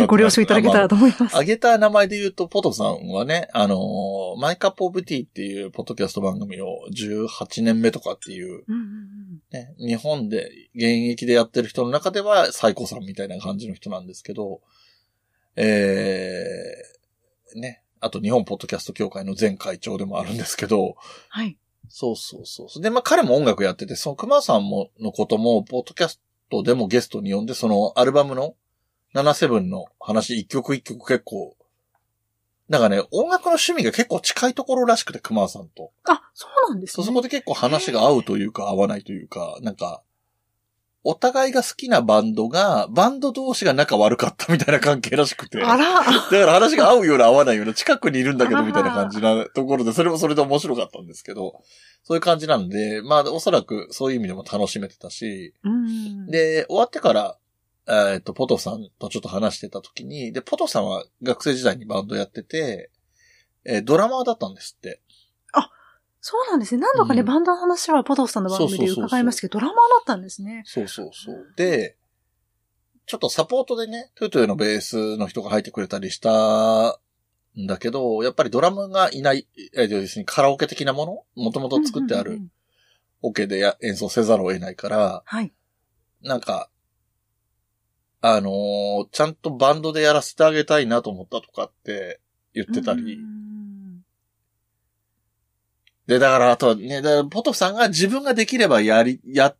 [0.06, 1.37] ご了承いただけたらと思います。
[1.37, 14.61] あげた名前で言うと、ポトさんはね、あのーマイカップオブティーっていうポッドキャスト番組を18年目とかっていう、うんうんうんね、日本で現役でやってる人の中では最高さんみたいな感じの人なんですけど、
[15.56, 20.96] えー、ね、あと日本ポッドキャスト協会の前会長でもあるんですけど、
[21.28, 21.58] はい。
[21.88, 22.82] そうそうそう。
[22.82, 28.54] で、まあ彼も音楽やってて、その熊さんも、のことも、ポッドキャストでもゲストに呼んで、そのアルバムの
[29.14, 31.56] 77の話、一曲一曲結構、
[32.68, 35.90] なんかね、音楽の趣味が結構近いところらしくて、熊さんと。
[36.04, 37.06] あ、そうなんですね。
[37.06, 40.02] そこで結構話が合うというか合わないというか、なんか、
[41.04, 45.62] お互いが好きなバンドが、バンド同士が仲悪かったみたいな関係らしくて。
[45.62, 51.62] あら、だから話が合うような合わないような近くにいるんだけどみたいな感じなところで、 それもそれで面白かったんですけど、
[52.02, 56.26] そういう感じなんで、まあおそらくそういう意味でも楽しめてたし、うん。
[56.26, 57.38] で、終わってから、
[57.87, 62.90] えっと、ポトさんとちょっと話してた時に、で、ポトさんは学生時代にバンドやってて、
[63.64, 65.00] えードラマーだったんですって。
[66.20, 66.81] そうなんですね。
[66.81, 70.62] 何度かね、うんバンドの話はポトフさんの番組でそうそうそうそう伺いましたけど、ドラマーだったんですね。
[70.66, 71.52] そうそうそう。
[71.57, 71.96] で、
[73.07, 76.98] ちょっとサポートでね、トゥトゥのベースの人が入ってくれたりした
[77.59, 82.52] んだけど、やっぱりドラムがいない、えー要するにカラオケ的なものもともと作ってあるうんうんうん
[83.20, 85.52] オケでや演奏せざるを得ないから、はい。
[86.22, 86.70] なんか、
[88.20, 92.20] あのーちゃんとバンドでやらせてあげたいなと思ったとかって
[92.54, 93.47] 言ってたり、うん
[96.08, 99.54] で、だから、あとはね、ポトフさんが自分ができればやり、や、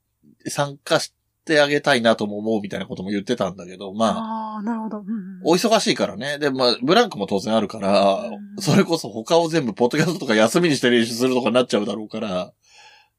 [0.47, 1.13] 参加し
[1.45, 5.01] てあげたいなとも思うみたいなことも言ってたんだけど、まあ、ああ、なるほど。
[5.01, 6.39] うんうんお忙しいからね。
[6.39, 12.53] で、まあ、ブランクも当然あるからう、んそれこそ他を全部ポッドキャストとか休みにして練習するとかになっちゃうだろうから、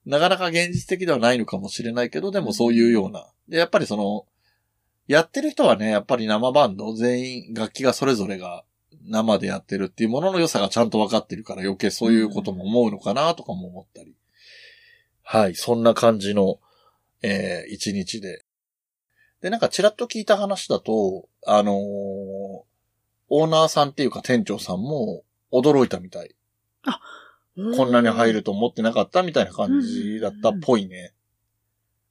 [0.08, 3.28] なかなか現実的ではないのかもしれないけど、でもそういうような。
[3.48, 4.26] で、やっぱりその、
[5.08, 8.64] やってる人はね、やっぱり生バンド、全員楽器がそれぞれが
[9.10, 14.16] 生でやってるっていうものの良さがちゃんと分かってるから余計そういうことも思うのかなとかも思ったり。
[15.24, 16.60] はい、そんな感じの、
[17.22, 18.46] えー一日で。
[19.42, 21.76] で、なんかちらっと聞いた話だと、あのー
[23.32, 26.36] オーナーさんっていうか店長さんも驚いたみたい。
[27.76, 31.14] こんなに入ると思ってなかったみたいな感じだったっぽいね。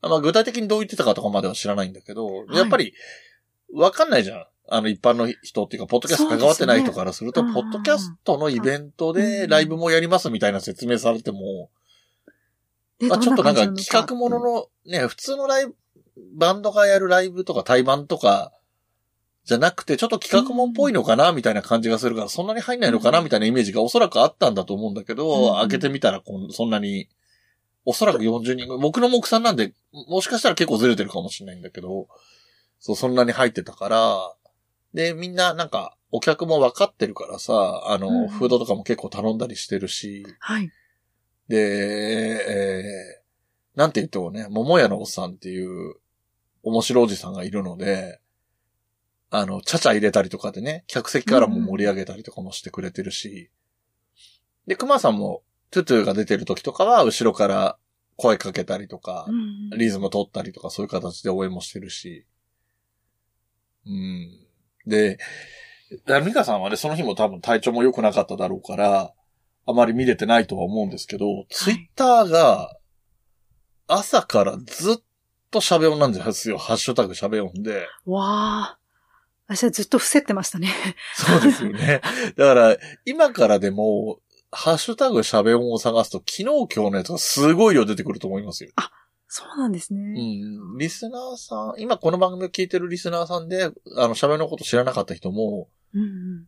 [0.03, 2.95] まあ具体的にどう言ってたかとかまでは知らないんだけど、いやっぱり、
[3.73, 4.47] わかんないじゃん。
[4.71, 7.53] あの一般の人っていうか、ポッドキャスト関わってない人からすると、ね。
[7.53, 11.71] ポッドキャストのイベントでライブもやりますみたいな説明されても、
[13.01, 15.75] ねまあちょっとなんかど企画ものの、ね、普通のライブ、
[16.37, 18.53] バンドがやるライブとか対バンとか、
[19.45, 27.09] じゃなくて、ちょっと企画もんっぽいのかなみたいな感じがするから、そんなに入んないのかなみたいなイメージがおそらくあったんだと思うんだけうんど、開けてみたらこんそんなに、
[27.87, 29.73] おそらく40人ぐらい、僕の目算なんで、
[30.09, 32.09] もしかしたら結構ずれてるかもしれないんだけど、
[32.79, 33.15] そう、そん。
[33.15, 34.35] なに入ってたから、
[34.95, 38.29] で、みんななんか、お客も分かってるからさ、あの、うん。
[38.29, 40.71] フードとかも結構頼んだりしてるし、はい。
[41.49, 45.97] で、えー、なんて言ってもね、桃屋のおっさんっていう
[46.63, 48.21] 面白おじさんがいるので、
[49.31, 53.51] あの、ちゃちゃ入れたりとかでね、客席からも盛り上げたりとかもしてくれてるし、
[54.67, 57.79] で、熊さんも、トゥトゥが出てる時とかは、後ろから
[58.17, 62.27] 声かけたりとかう、んリズム取ったりとか、そういう形で応援もしてるし、
[63.87, 64.48] うん。
[64.89, 65.19] で、
[66.25, 69.13] ミカさんはね、その日も多分体調も良くなかっただろうから、
[69.67, 72.75] あまり見れてないとは思うんですけど、ツイッターが、
[73.87, 74.97] 朝からずっ
[75.51, 76.59] と喋音なんですよ。
[76.59, 77.87] ハッシュタグ喋音で。
[78.07, 78.79] わあ。
[79.47, 80.69] 私はずっと伏せってましたね。
[81.17, 82.03] そうですよね。
[82.37, 84.21] だから、今からでも、
[84.51, 88.71] ハッシュタグ喋音を探すと、昨日今日のやつがすごい量出てくると思いますよ。
[89.29, 90.19] そうなんですうね。
[90.19, 90.79] ん。
[90.79, 96.47] リスナーさん、今この番組を聞いてるリスナーさんで、あの、喋りのこと知らなかった人も、うんうん。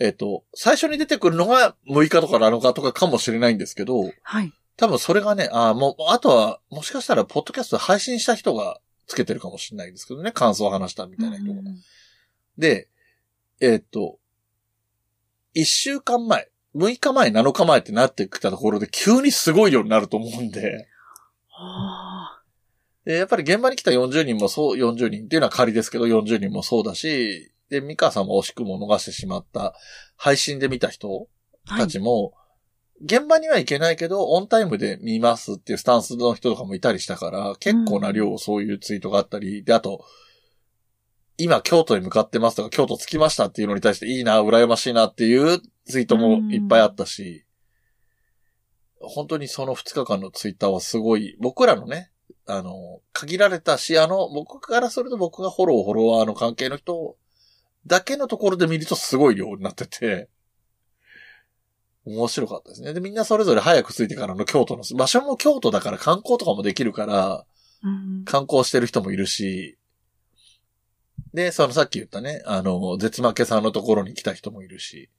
[0.00, 4.52] えっ、と、最初に出てくるのが6日とか7日とかかもしれないんですけど、はい。
[4.76, 11.60] 多分それがね、あもう、あとは、もしかしたら、ポッドキャストで配信した人がつけてるかもしれないですけどね、感想を話したみたいな人が。
[11.60, 11.78] うんうん
[12.58, 12.88] で、
[13.60, 14.18] えっ、と、
[15.54, 20.97] 1週間前、6日前、7日前ってなってきたところで、急にすごい量になると思うんで、あ
[23.04, 29.74] で、やっぱり現場に来た40人もそう、40人っていうのは仮ですけど、40人もそうだし、で、ミカさんも惜しくも逃してしまった、
[30.16, 31.28] 配信で見た人
[31.66, 31.86] た。
[31.86, 32.34] ちも、
[33.02, 40.04] 現場には行けないけど、オンタイムで見ますっていうスタンスの人とかもいたりしたから、結構な量そういうツイートがあったり、で、あと、
[41.40, 47.44] 今京都に向かってますとか、京都着きましたっていうのに対していいな、羨ましいなっていうツイートもいっぱいあったし、
[49.00, 52.10] 本当にその2日間のツイッターはすごい、僕らのね、
[52.46, 57.16] あの、限られた視野の、僕からすると僕がフォロー、フォロワーの関係の人
[57.86, 60.28] だけのところで見るとすごい量になってて、
[62.04, 62.94] 面白かったですね。
[62.94, 67.44] で、みんなそれぞれ早く着いてからの京都の、場所も京都だから観光とかもできるから、
[67.82, 69.78] うん観光してる人もいるし、
[71.32, 75.10] で、そのさっき言ったね、あの、絶負けさんのところに来た人もいるし、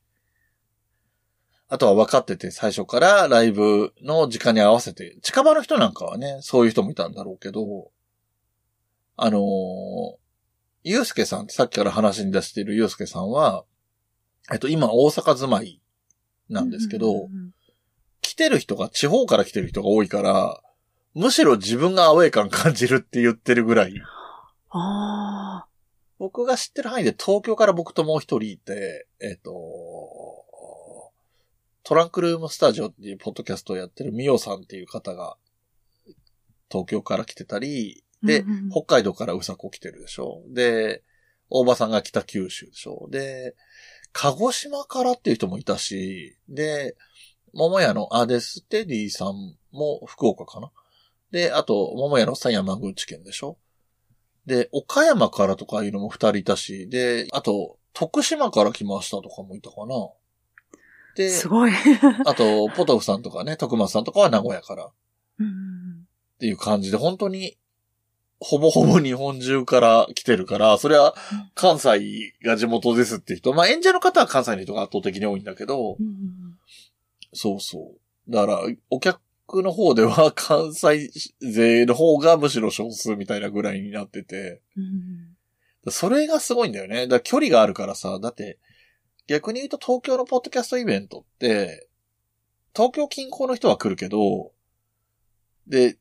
[1.69, 7.91] あとは分かってて最初からライブの時間に合わせて、近場の人なんかはね、そういう人もいたんだろうけど、
[9.15, 9.39] あの
[10.83, 13.65] ゆうすけさんってさっきから話に出しているゆうすけさんは、
[14.51, 15.81] えっと、今大阪住まい
[16.49, 17.51] なんですけど、うんうん
[18.21, 20.61] 来てる人が地方から来てる人が多いから、
[21.15, 23.93] むしろ自分がアウェー感感じるって言ってるぐらい。
[24.69, 25.65] あ
[26.19, 29.51] 僕が知ってる範囲で東京から僕ともう一人いて、えっ、と、
[31.89, 35.37] トランクルームスタジオっていうポッドキャストをやってるミオさんっていう方が
[36.69, 40.43] 東京から来てたり、で、うんうん北海道からうさこ来てるでしょ。
[40.49, 41.01] で、
[41.49, 43.07] 大場さんが北九州でしょ。
[43.09, 43.55] で、
[44.13, 46.95] 鹿児島からっていう人もいたし、で、
[47.53, 50.69] 桃屋の、あ、で、ステディさんも福岡かな。
[51.31, 53.57] で、あと、桃屋のさん山口県でしょ。
[54.45, 59.95] で、岡山からとかいうのも二人いたし、で、あと、徳島から来ましたとかもいたかな。
[61.23, 61.27] あ。
[61.27, 61.71] で、すごい。
[62.25, 64.91] あと、ポトフさんとかね、徳松さんとかは名古屋からっ
[66.39, 67.57] ていう感じで、本当に、
[68.41, 71.13] ほぼほぼ日本中から来てるから、それは
[71.55, 76.57] 関西が地元ですって人、まあ演者の方は関西の人が圧倒的に多いんだけど、うんうん
[77.31, 77.93] そうそ
[78.27, 78.31] う。
[78.31, 79.19] だから、お客
[79.61, 85.35] の方では 関西勢の方がむしろ少数みたいなぐらいになってて、うんうん
[85.91, 87.03] それがすごいんだよね。
[87.03, 88.59] だから距離があるからさ、だって、
[89.29, 91.87] 逆に言うと東京のポッドキャストイベントって、
[92.75, 94.51] 東京近郊の人は来るけど、
[95.67, 95.99] で、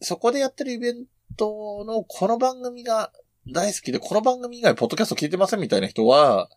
[0.00, 3.10] そこでやってるイベントのこの番組が
[3.48, 6.48] 大好きで、この番組以外ポッドキャスト聞いてませんみたいな人は、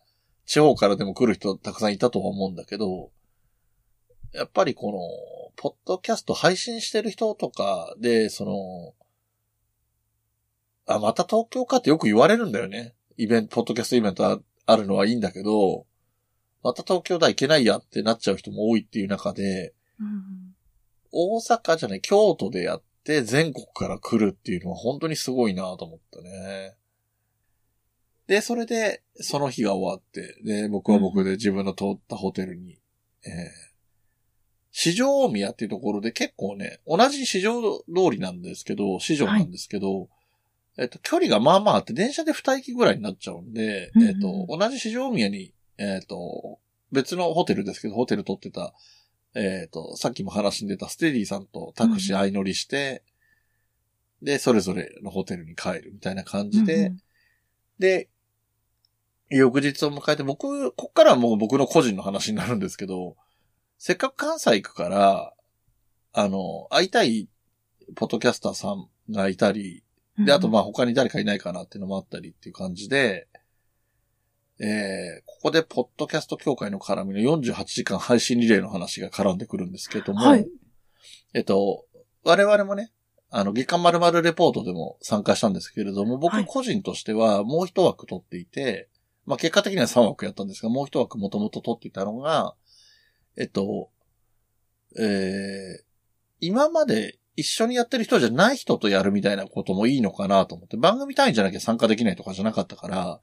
[0.46, 3.10] 地方からでも来る人たくさんいたとは思うんだけど、
[4.32, 4.98] やっぱりこの、
[5.56, 8.94] ポッドキャスト配信してる人とかで、その、
[10.86, 12.94] あ、また東京かってよく言われるんだよね。
[13.16, 15.84] イベント、ポッドキャストイベントああるのはいいんだけど、
[16.62, 20.52] また東京だ行けないやってなっちゃう人も多いっていう中で、うん
[21.12, 26.74] 大阪じゃない、京都でやって全国から来るっていうのは本当にすごいなと思ったね。
[28.26, 32.78] で、それで、その日が終わって、で、僕は僕で自分の通ったホテルに、
[33.26, 33.50] えー、
[34.70, 40.08] 市場大宮っていうところで結構ね、同じ市場通りなんですけど、市場なんですけど、
[40.78, 46.58] えっと、距離がまあまああって、電車で二駅ぐらいになっちゃうんで、うんうんえっと、同じ市場大宮に、えっと、
[46.90, 48.74] 別のホテルですけど、ホテル取ってた、
[49.34, 53.02] えっ、と、さっきも話に出たステディさんとタクシー相乗りして、
[54.20, 56.98] で、それぞれのホテルに帰るみたいな感じで、うんうん。
[57.78, 58.08] で、
[59.30, 63.16] 翌日を迎えて、僕、こっからはもう僕の個人の話になるんですけど、
[63.78, 65.34] せっかく関西行くから、
[66.12, 67.28] あの、会いたい
[67.96, 69.82] ポッドキャスターさんがいたり、
[70.18, 73.26] で、あとまあ他に誰かいないかなっていうのもあったりっていう感じで、
[74.58, 80.46] えー、ここでポッドキャスト協会の絡みの48時間配信リレーの話が絡んでくるんですけども、はい。
[81.34, 81.84] えっと、
[82.24, 82.92] 我々もね、
[83.30, 88.88] あの、月間〇〇レポートでも参加したんですけれども、僕はい個人としてはもう一枠取っていて、
[89.24, 92.54] まあ結果的には3枠やったんですが、もう一枠もともと取っていたのが、
[93.36, 93.90] えっと、
[94.98, 95.82] えー、
[96.40, 103.20] 今まで一緒にやってる人じゃない人とやるみたいなこともいいのかなと思って、番組単位じゃなきゃ参加できないとかじゃなかったから、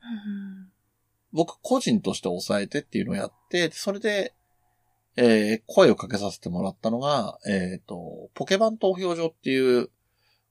[1.32, 4.34] 僕個人として抑えてっていうのをやって、それで、
[5.16, 9.90] えー声をかけさせてもらったのが、えっ、と、ポケバン投票所っていう、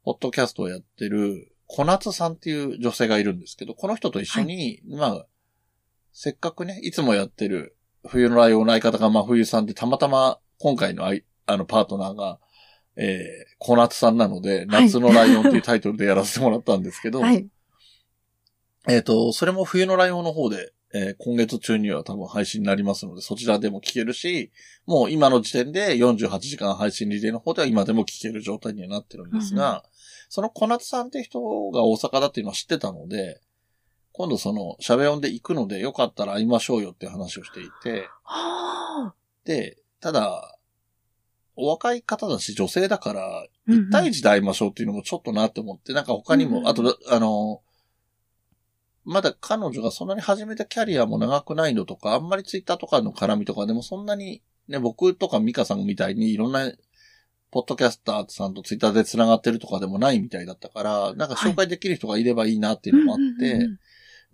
[0.04, 5.26] ポッドキャストをやってる、小夏さんっていう女性がいるんですけど、この人と一緒に、まあ、
[6.12, 7.76] せっかくね、いつもやってる、
[8.06, 12.38] 冬のライオンの相方が真冬さんで、たまたま今回のあいあのパートナーが、
[12.96, 17.46] えー、小夏さんなので、はい夏のライオンっていうタイトルでやらせてもらったんですけど、 はい。
[18.89, 24.51] えっ、と、それも冬のライオンの方で、えー今月中には多分配信になりますので、そちらでも聞けるし、
[24.86, 29.84] もう今の時点で48時間配信リレーの方では今でも聞ける状態にはなってるんですが、
[30.30, 33.41] その小夏さんって人が大阪だっていうのは知ってたので、
[34.12, 39.14] 今度その、シャベオンで行くのでよかったら会いましょうよっていう話をしていて、はあ。
[39.45, 40.59] で、ただ、
[41.55, 43.80] お若い方だし女性だから、うんうん。
[43.89, 46.68] 一対一で会いましょうっていうのもちょっとなって思って、なんか他にも、うんうん。
[46.68, 47.61] あと、あの、
[49.09, 56.70] まだ彼女がそんなに始めたキャリアも長くないのとか、あんまりツイッターとかの絡みとかでもそんなに、ね、僕とかミカさんみたいにいろんな、
[57.50, 63.66] ポッドキャスターさんとツイッターで繋がってるとかでもないみたいだったから、なんか紹介できる人がいればいいなっていうのもあって、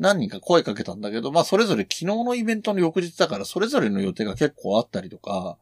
[0.00, 5.56] 何人か声かけたんだけど、まあそれぞれ昨日のイベントの翌日だから、それぞれの予定が結構あったりとか、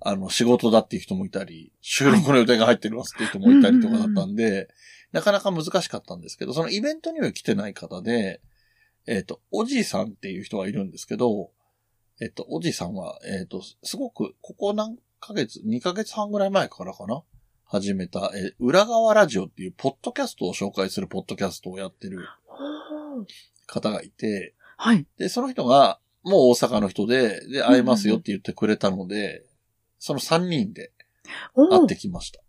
[0.00, 4.68] あの、仕事だっていう人もいたり、収録の予定が入ってますっていう人もいたりとかだったんで、
[5.12, 8.40] なかなか難しかったんですけど、そのイベントには来てない方で、
[9.06, 11.50] えっ、と、おじいさんっていう人がいるんですけど、
[12.20, 17.22] えっ、と、おじいさんは、えっ、と、すごく、ここ何ヶ月、2ヶ月半ぐらい前からかな
[17.64, 22.18] 始めた、えー裏側ラジオっていうポッドキャストを紹介するポッドキャストをやってる
[23.66, 25.06] 方がいて、はい。
[25.18, 29.44] で、その人が、もう大阪の人で、で、会えますよって言ってくれたので、
[29.98, 30.92] その3人で
[31.54, 32.40] 会ってきました。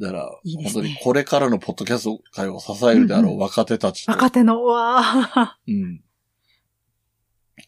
[0.00, 5.58] だから、いいね本当にこれからのポッドキャスト界を支えるであろうんうう若手たちと、若手の、うわあ。
[5.66, 6.02] うん。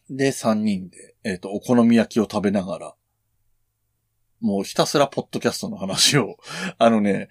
[0.09, 2.95] で、3人で、えっ、と、お好み焼きを食べながら、
[4.41, 6.37] もうひたすらポッドキャストの話を、
[6.77, 7.29] あのね、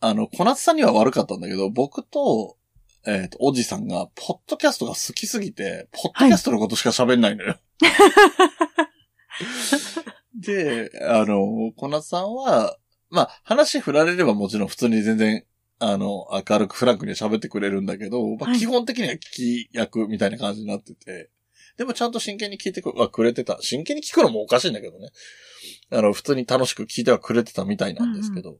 [0.00, 2.56] あの、小夏さんには悪かったんだけど、僕と、
[3.06, 7.58] えっ、と、おじさんが、ポッドキャストが好きすぎて、ポッドキャストのことしか喋んないのよ。
[10.34, 12.78] で、あの、小夏さんは、
[13.14, 15.44] まあ、話振られればもちろん普通に全然、
[15.78, 21.30] あの、明るくフランクに喋ってくれるんだけど、まあ、はい基本的には聞き役みたいな感じになってて、
[21.76, 23.58] でもちゃんと真剣に聞いてくはくれてた。
[23.60, 25.10] 真剣に聞くのもおかしいんだけどね。
[25.90, 28.58] あの、普通に楽しく聞いてはくれてたみたいなんですけど。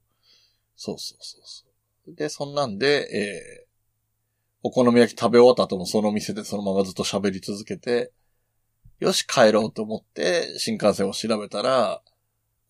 [0.76, 1.64] そうそうそうそ
[2.10, 2.14] う。
[2.14, 3.66] で、そんなんで、えー、
[4.64, 8.12] お好み焼き食べ終わった後もその店でそのままずっと喋り続けて、
[8.98, 12.02] よし、帰ろうと思って、新幹線を調べたら、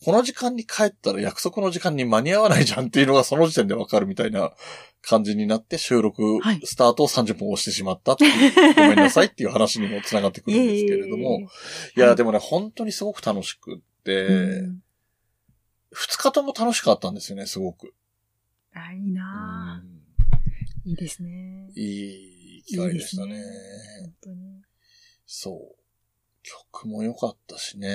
[0.05, 4.52] この時間に帰ったら約束の時間に間に合わないじゃんっていうのがその時点でわかるみたいな
[5.00, 11.40] 感じになって収録はいスタートを30分押してしまったっていう、 ごめんなさいっていう話にも繋がってくるんですけれども、
[11.96, 14.80] いや、でもね、本当にすごく楽しくって、うん
[15.96, 17.94] 二日とも楽しかったんですよね、すごく。
[18.72, 21.70] あ、いいなあうんいいですね。
[21.76, 23.32] いい機会でしたね。
[23.32, 24.62] いいです本当に。
[25.24, 25.76] そう。
[26.42, 27.88] 曲も良かったしね。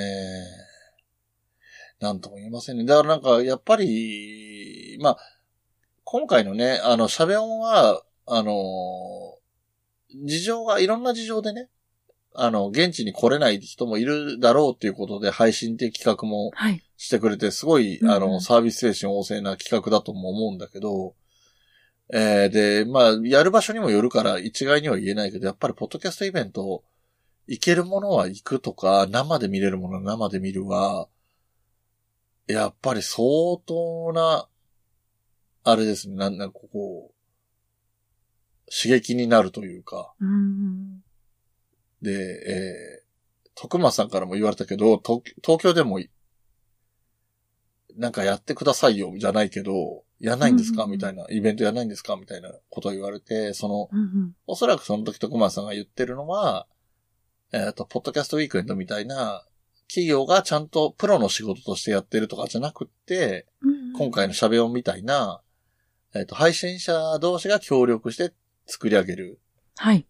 [2.00, 2.86] なんとも言えませんね。
[2.86, 5.18] だからなんか、やっぱり、まあ、
[6.04, 8.54] 今回のね、あの、シャベオンは、あの、
[10.26, 11.70] 事情が、いろんな事情でね、
[12.34, 16.82] あの、現地に来れない人もいるだろうっていうことで配信って企画もはい。
[16.96, 21.16] してくれて、すごい、あの、サービス精神旺盛な企画だとも思うんだけど、
[22.12, 26.84] えーで、まあ、やる場所にもよるから一概には言えないけど、やっぱりポッドキャストイベント、
[27.48, 31.08] 行けるものは行くとか、生で見れるものは生で見るは、
[32.50, 33.24] やっぱり相
[33.66, 34.48] 当な、
[35.64, 37.14] あれですね、なんなんかこう、
[38.72, 41.04] 刺激になるというか、うん。
[42.02, 46.10] で、えー、徳間さんからも言われたけど、東東京でもい、
[47.96, 52.16] なんかやってくださいよ、じゃないけど、やらないんですか、みたいな、イベントやらないんですか？
[52.16, 54.36] みたいなことを言われて、その、うんうん。
[54.48, 56.66] おそらくその時徳間さんが言ってるのは、
[57.52, 59.46] えっ、と、ポッドキャストウィークエンドみたいな、
[59.90, 65.42] 企業がちゃんとプロの仕事としてやってるとかじゃなくって、うん今回のシャベオンみたいな、
[66.16, 68.34] えっ、と、配信者同士が協力して
[68.66, 69.42] 作り上げる。
[69.76, 70.08] はい。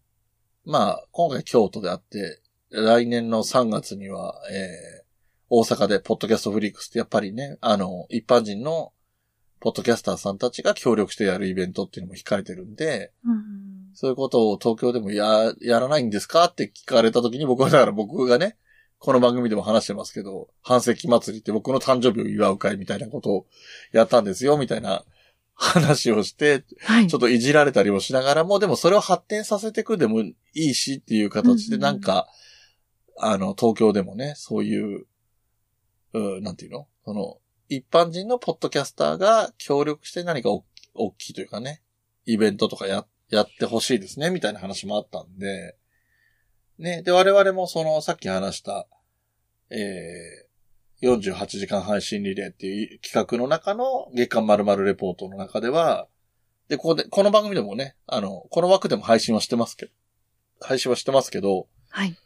[0.64, 5.04] まあ、今回京都であって、来年の3月には、えー、
[5.48, 8.92] 大阪でポッドキャストフリークスってやっぱりね、あの、一般人の
[9.58, 13.40] ポッドキャスターさんたちが協力してやるイベントっていうのも控えてるんで、うん。
[13.94, 18.56] そういうことを東京でもや、やらないんですかって聞かれた時に僕はだから僕がね、
[19.02, 23.46] この番組でも話してますけど、半世紀祭りって僕の誕生日を祝う会みたいなことを
[23.92, 25.06] やったんですよ、みたいな
[25.54, 27.06] 話をして、はい。
[27.06, 32.28] ちょっといじられたりもしながらも、でもそれを発展させていくでもいいしっていう形で、うんうんなんか、
[33.18, 35.06] あの、東京でもね、そういう、
[36.12, 36.86] うなんていうの？
[37.06, 37.38] その、
[37.70, 41.80] 一般人のポッドキャスターが協力して何かお大きいというかね、
[42.26, 45.78] イベントとかや、やってほしいですね、みたいな話もあったんで、
[46.80, 48.86] ね、で、我々もその、さっき話した、
[49.68, 56.08] えー、48時間配信リレーっていう企画の中の月間〇〇レポートの中では、
[56.68, 59.92] で、ここで、この番組でもね、あの、この枠でも配信はしてますけど、
[60.62, 62.16] 配信はしてますけど、はい。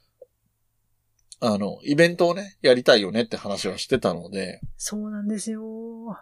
[1.41, 6.17] あの、イベントをね、やりたいよねって話はしてたので、そうなんですよ。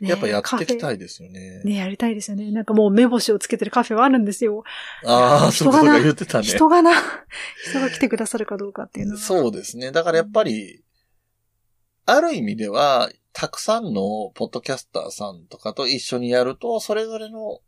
[0.00, 0.96] ねやっぱやっていきたい。
[0.96, 1.62] いですよね。
[1.64, 2.50] ね、やりたいですよね。
[2.50, 4.64] なんかもう目星をつけてるカフェはあるんですよ。
[5.04, 6.44] ああ、そうか言ってたね。
[6.44, 6.92] 人がな、
[7.68, 9.20] 人が来てくださるかどうかっていうのは。
[9.20, 9.92] そうですね。
[9.92, 10.82] だからやっぱり、
[12.06, 17.60] ある意味では、たくさんのポッドキャスターさんとかと一緒にやると、それぞれの、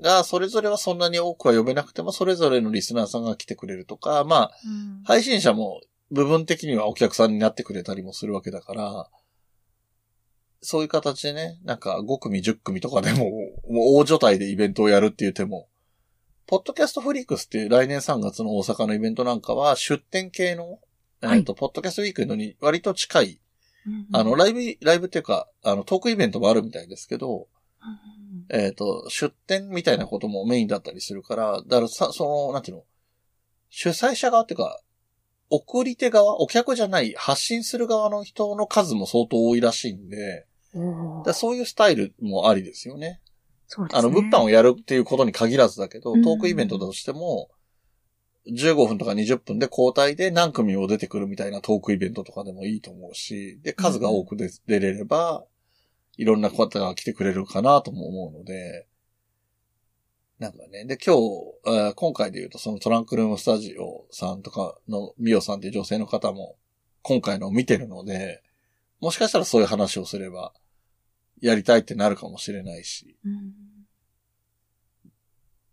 [0.00, 4.68] が、それぞれはそんなに多くは呼べなくても、それぞれのリスナーさんが来てくれるとか、まあ、う
[5.00, 5.02] ん。
[5.04, 9.10] 配信者も部分的にはお客さんになってくれたりもするわけだから、
[10.62, 13.30] そういう形でね、なんか5組10組とかでも、
[13.68, 15.68] もう大所帯でイベントをやるっていう手も、
[16.46, 20.80] ポッドキャストフリークスっていう来年3月の大阪のイベントなんかは出展系の、
[21.20, 23.40] はいえっと、ポッドキャストウィークエンドに割と近い、
[23.86, 27.48] うんあの、ライブ、ライブっていうか、あの、トークイベントもあるみたいですけど、
[27.82, 28.10] うん
[28.50, 32.84] えっ、と、出店みたいなこともメインだったりするから、だからさ、その、なんていうの、
[33.70, 34.80] 主催者側っていうか、
[35.50, 40.49] 送り手側、お客じゃない、発信する側の人の数も相当多いらしいんで、お
[41.24, 43.20] だそういうスタイルもありですよね。
[43.66, 43.98] そうですね。
[43.98, 47.50] あの、物販をやるっていうことに限らずだけど、うんトークイベントだとしても、
[48.48, 55.44] 15分とか20分で交代で何組も出てくるみたいなトークイベントとかでもいいと思うし、で、数が多くで出れれば、
[56.16, 58.86] いろんな方が来てくれるかなとも思うので、
[60.38, 66.56] なんかね、で、今日、今回で言うとそのトランクルームスタジオさんとかのミオさんっていう女性の方も
[67.02, 68.42] 今回のを見てるので、
[69.00, 70.52] もしかしたらそういう話をすれば、
[71.40, 73.52] やりたいってなるかもしれないし、うん。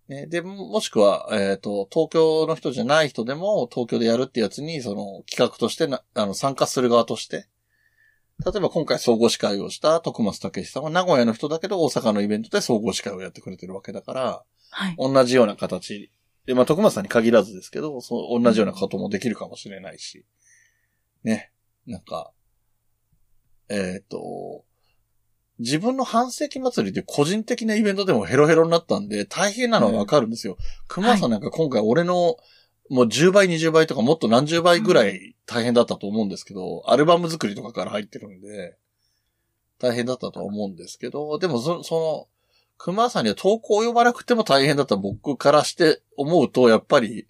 [0.07, 7.49] ね、で、ももしくは、えっ、と、東京の人じゃない人でも、東京でやるってやつに、その、企画としてな、あの、参加する側として、
[8.45, 14.95] 例えば今回総合司会をした徳松武史さんは名古屋の人だけど大阪のイベントで総合司会をやってくれてるわけだから、はい。
[14.97, 16.11] 同じような形。
[16.45, 20.25] で、まあ徳松さんに限らずですけど、そう、同じようなこともできるかもしれないし、
[21.23, 21.51] ね、
[21.87, 22.31] なんか、
[23.69, 24.63] えっ、と、
[25.59, 30.57] 自分の半世紀祭りって個人的なイベントでもヘロヘロになったんで、大変なのはわかるんですよ。
[30.87, 32.37] 熊谷さんなんか今回俺の
[32.89, 38.77] もう10倍、20倍とかもっと何十倍ぐらい大変だったと思うんですけど、アルバム作りとかから入ってるんで、
[39.79, 42.27] 大変だったとは思うんですけど、でもそその、
[42.77, 47.27] 熊谷さんには投稿を呼ばなくても大変だった僕からして思うと、やっぱり、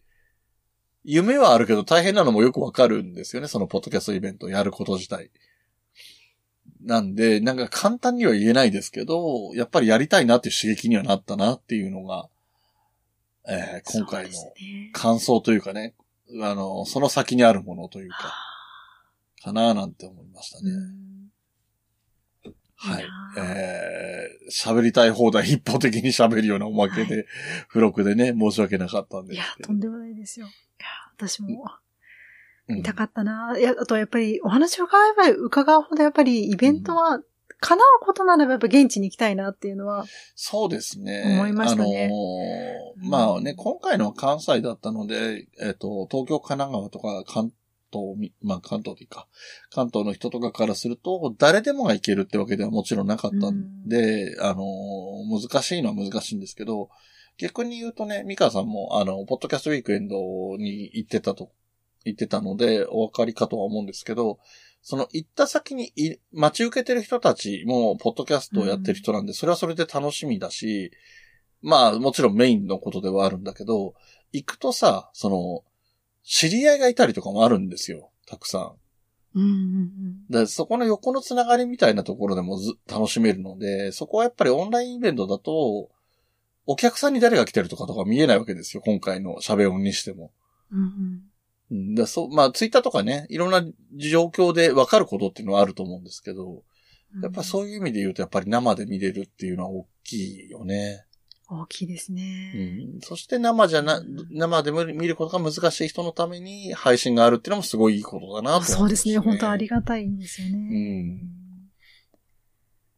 [1.04, 5.32] 夢はあるけど大変なのもよくわかるんですよね、そのポッドキャストイベントをやること自体。
[6.88, 12.30] なんで、なんか簡単には言えないですけど、やっぱりやりたいなっていう刺激にはなったなっていうのが、
[13.46, 14.32] えー今回の
[14.94, 15.96] 感想というかね、
[16.42, 18.34] あの、その先にあるものというか、
[19.44, 20.72] かななんて思いましたね。
[20.72, 21.28] うん。
[22.76, 23.04] はい。
[23.04, 23.44] いや。
[23.44, 27.26] えー、喋りたい放題一方的に喋るようなおまけで、
[27.68, 29.68] 付録でね、申し訳なかったんでいやすけ、ど。
[29.68, 30.46] とんでもないですよ。
[30.46, 31.66] いや、私も
[32.68, 32.76] うん。
[32.78, 33.57] 見たかったな。
[33.57, 37.22] いや、あとやっぱりお話を伺えば伺うほどやっぱりイベントは
[37.59, 40.05] 叶うことならばやっぱ現地に行きたいなっていうのは、
[40.36, 41.24] そうですね。
[41.26, 42.05] 思いましたね。
[42.05, 47.51] あのーまあね、今回のは関西だったので、えっ、と、東京、神奈川とか関
[47.91, 49.28] 東み、まあ関東でいいか、
[49.72, 56.89] 関東の人とかからすると、誰でもが行けるってわけではもちろんなかったんで、あのー難しいのは難しいんですけど、
[57.38, 60.15] 逆に言うとね、ミカさんも、あの、ポッドキャストウィークエンド
[60.57, 61.51] に行ってたと、
[62.08, 64.39] 行ってたので、お分かりかとは思うんですけど、
[64.82, 70.91] その行った先にい待ち受けてる人たちも、ポッドキャストをやってる人なんで、それはそれで楽しみだし、
[71.62, 73.95] まあ、もちろんメインのことではあるんだけど、
[74.32, 75.64] 行くとさ、その、
[76.24, 78.12] 知り合いがいたりとかもあるんですよ。
[78.28, 78.72] たくさん。
[79.36, 80.28] うんうんうん。
[80.30, 85.89] で、そこの横のつながりみたいなところでもず楽しめるので、そこはやっぱりオンラインイベントだと、
[86.66, 88.84] お客さんに誰が来てるとかとか見えないわけですよ。
[88.86, 90.32] 今回の喋音にしても。
[90.72, 91.22] うん
[91.72, 93.63] だそう、まあ、ツイッターとかね、いろんな
[93.95, 96.63] 状況で分かることっていうのはあると思うんですけど、
[97.22, 101.05] やっぱそういう意味で言うと、やっぱり生で見れるっていうのは大きいよね。
[101.49, 102.53] 大きいですね。
[102.93, 103.01] うん。
[103.01, 109.18] そして生じゃな、生で見ることが難しい人のために配信があるっていうのもすごいいいことだなと思います、そうですね。
[109.18, 110.57] 本当ありがたいんですよね。
[110.57, 111.22] うん。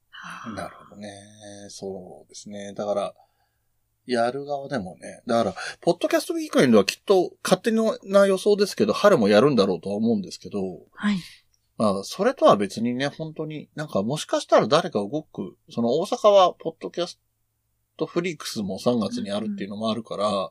[0.10, 1.12] はあなるほどね。
[1.70, 2.74] そうですね。
[2.74, 3.14] だから、
[4.14, 5.22] やる側でもね。
[5.28, 10.60] だから、ポッドキャストウィークエンドはきっと勝手な予想ですけど、春もやるんだろうとは思うんですけど、
[10.94, 11.18] はい。
[11.78, 17.20] まあ、それとは別にね、本当に、なんかもしかしたら誰か動く、その大阪はポッドキャス
[17.98, 20.50] トフリークスも3月にあるっていうのもあるから、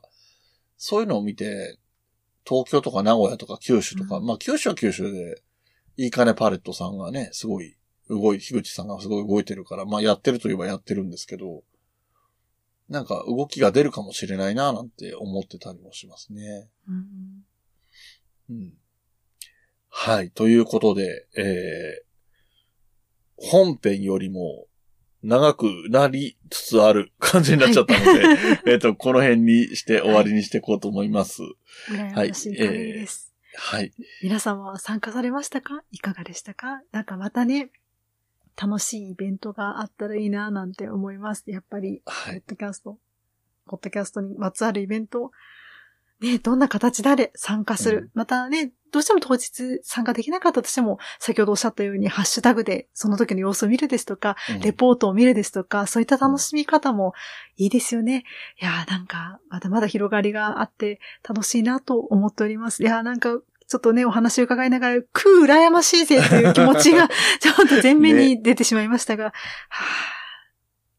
[0.77, 1.77] そういうのを見て、
[2.47, 5.41] 東京とか名古屋とか九州とか、うんまあ九州は九州で、
[5.97, 7.75] いいかねパレットさんがね、すごい
[8.09, 11.63] 動い、樋口さんがすごい動いてるから、まあやってるといえばやってるんですけど、
[12.89, 16.69] なんか動きが出るかもしれないななんて思ってたりもしますね。
[16.87, 17.45] うん
[18.49, 18.73] うん
[19.91, 20.31] はい。
[20.31, 24.67] ということで、えー、本編よりも
[25.23, 31.41] 長くなりつつある感じになっちゃったので、 えっと、この辺にして終わりにしていこうと思います。
[31.89, 33.33] 羨ましい限りです。
[33.55, 33.91] はい。
[34.21, 35.83] 皆様は参加されましたか？
[35.91, 36.81] いかがでしたか？
[36.91, 37.71] なんかまたね、
[38.59, 41.43] 楽しいイベントがあったらいいななんて思います。
[41.47, 42.41] やっぱり、はい。
[42.41, 42.97] ポッドキャスト、
[43.67, 45.31] ポッドキャストにまつわるイベントを、
[46.19, 47.97] ね、どんな形であれ参加する。
[47.97, 57.13] うんまたね、どうしても当日参加できなかったとしても、先ほどおっしゃったように、ハッシュタグでその時の様子を見るですとか、うんレポートを見るですとか、そういった楽しみ方も
[57.55, 58.25] いいですよね。
[58.61, 62.83] いやーなんか、まだまだ広がりがあって楽しいなと思っております。
[62.83, 63.39] いやーなんか、
[63.69, 67.07] ちょっとね、お話を伺いながら、くう羨ましいぜという気持ちが、
[67.39, 70.19] ちょっと前面に出てしまいましたが、はあ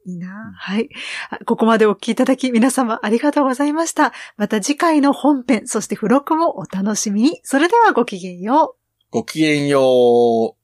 [0.06, 0.54] いいな。
[0.56, 0.88] はい。
[1.30, 4.12] あここまでお聞きいただき、皆様ありがとうございました。
[4.36, 7.40] また次回の本編、そして付録もお楽しみに。
[7.42, 9.10] それではごきげんよう。
[9.10, 10.59] ごきげんよう。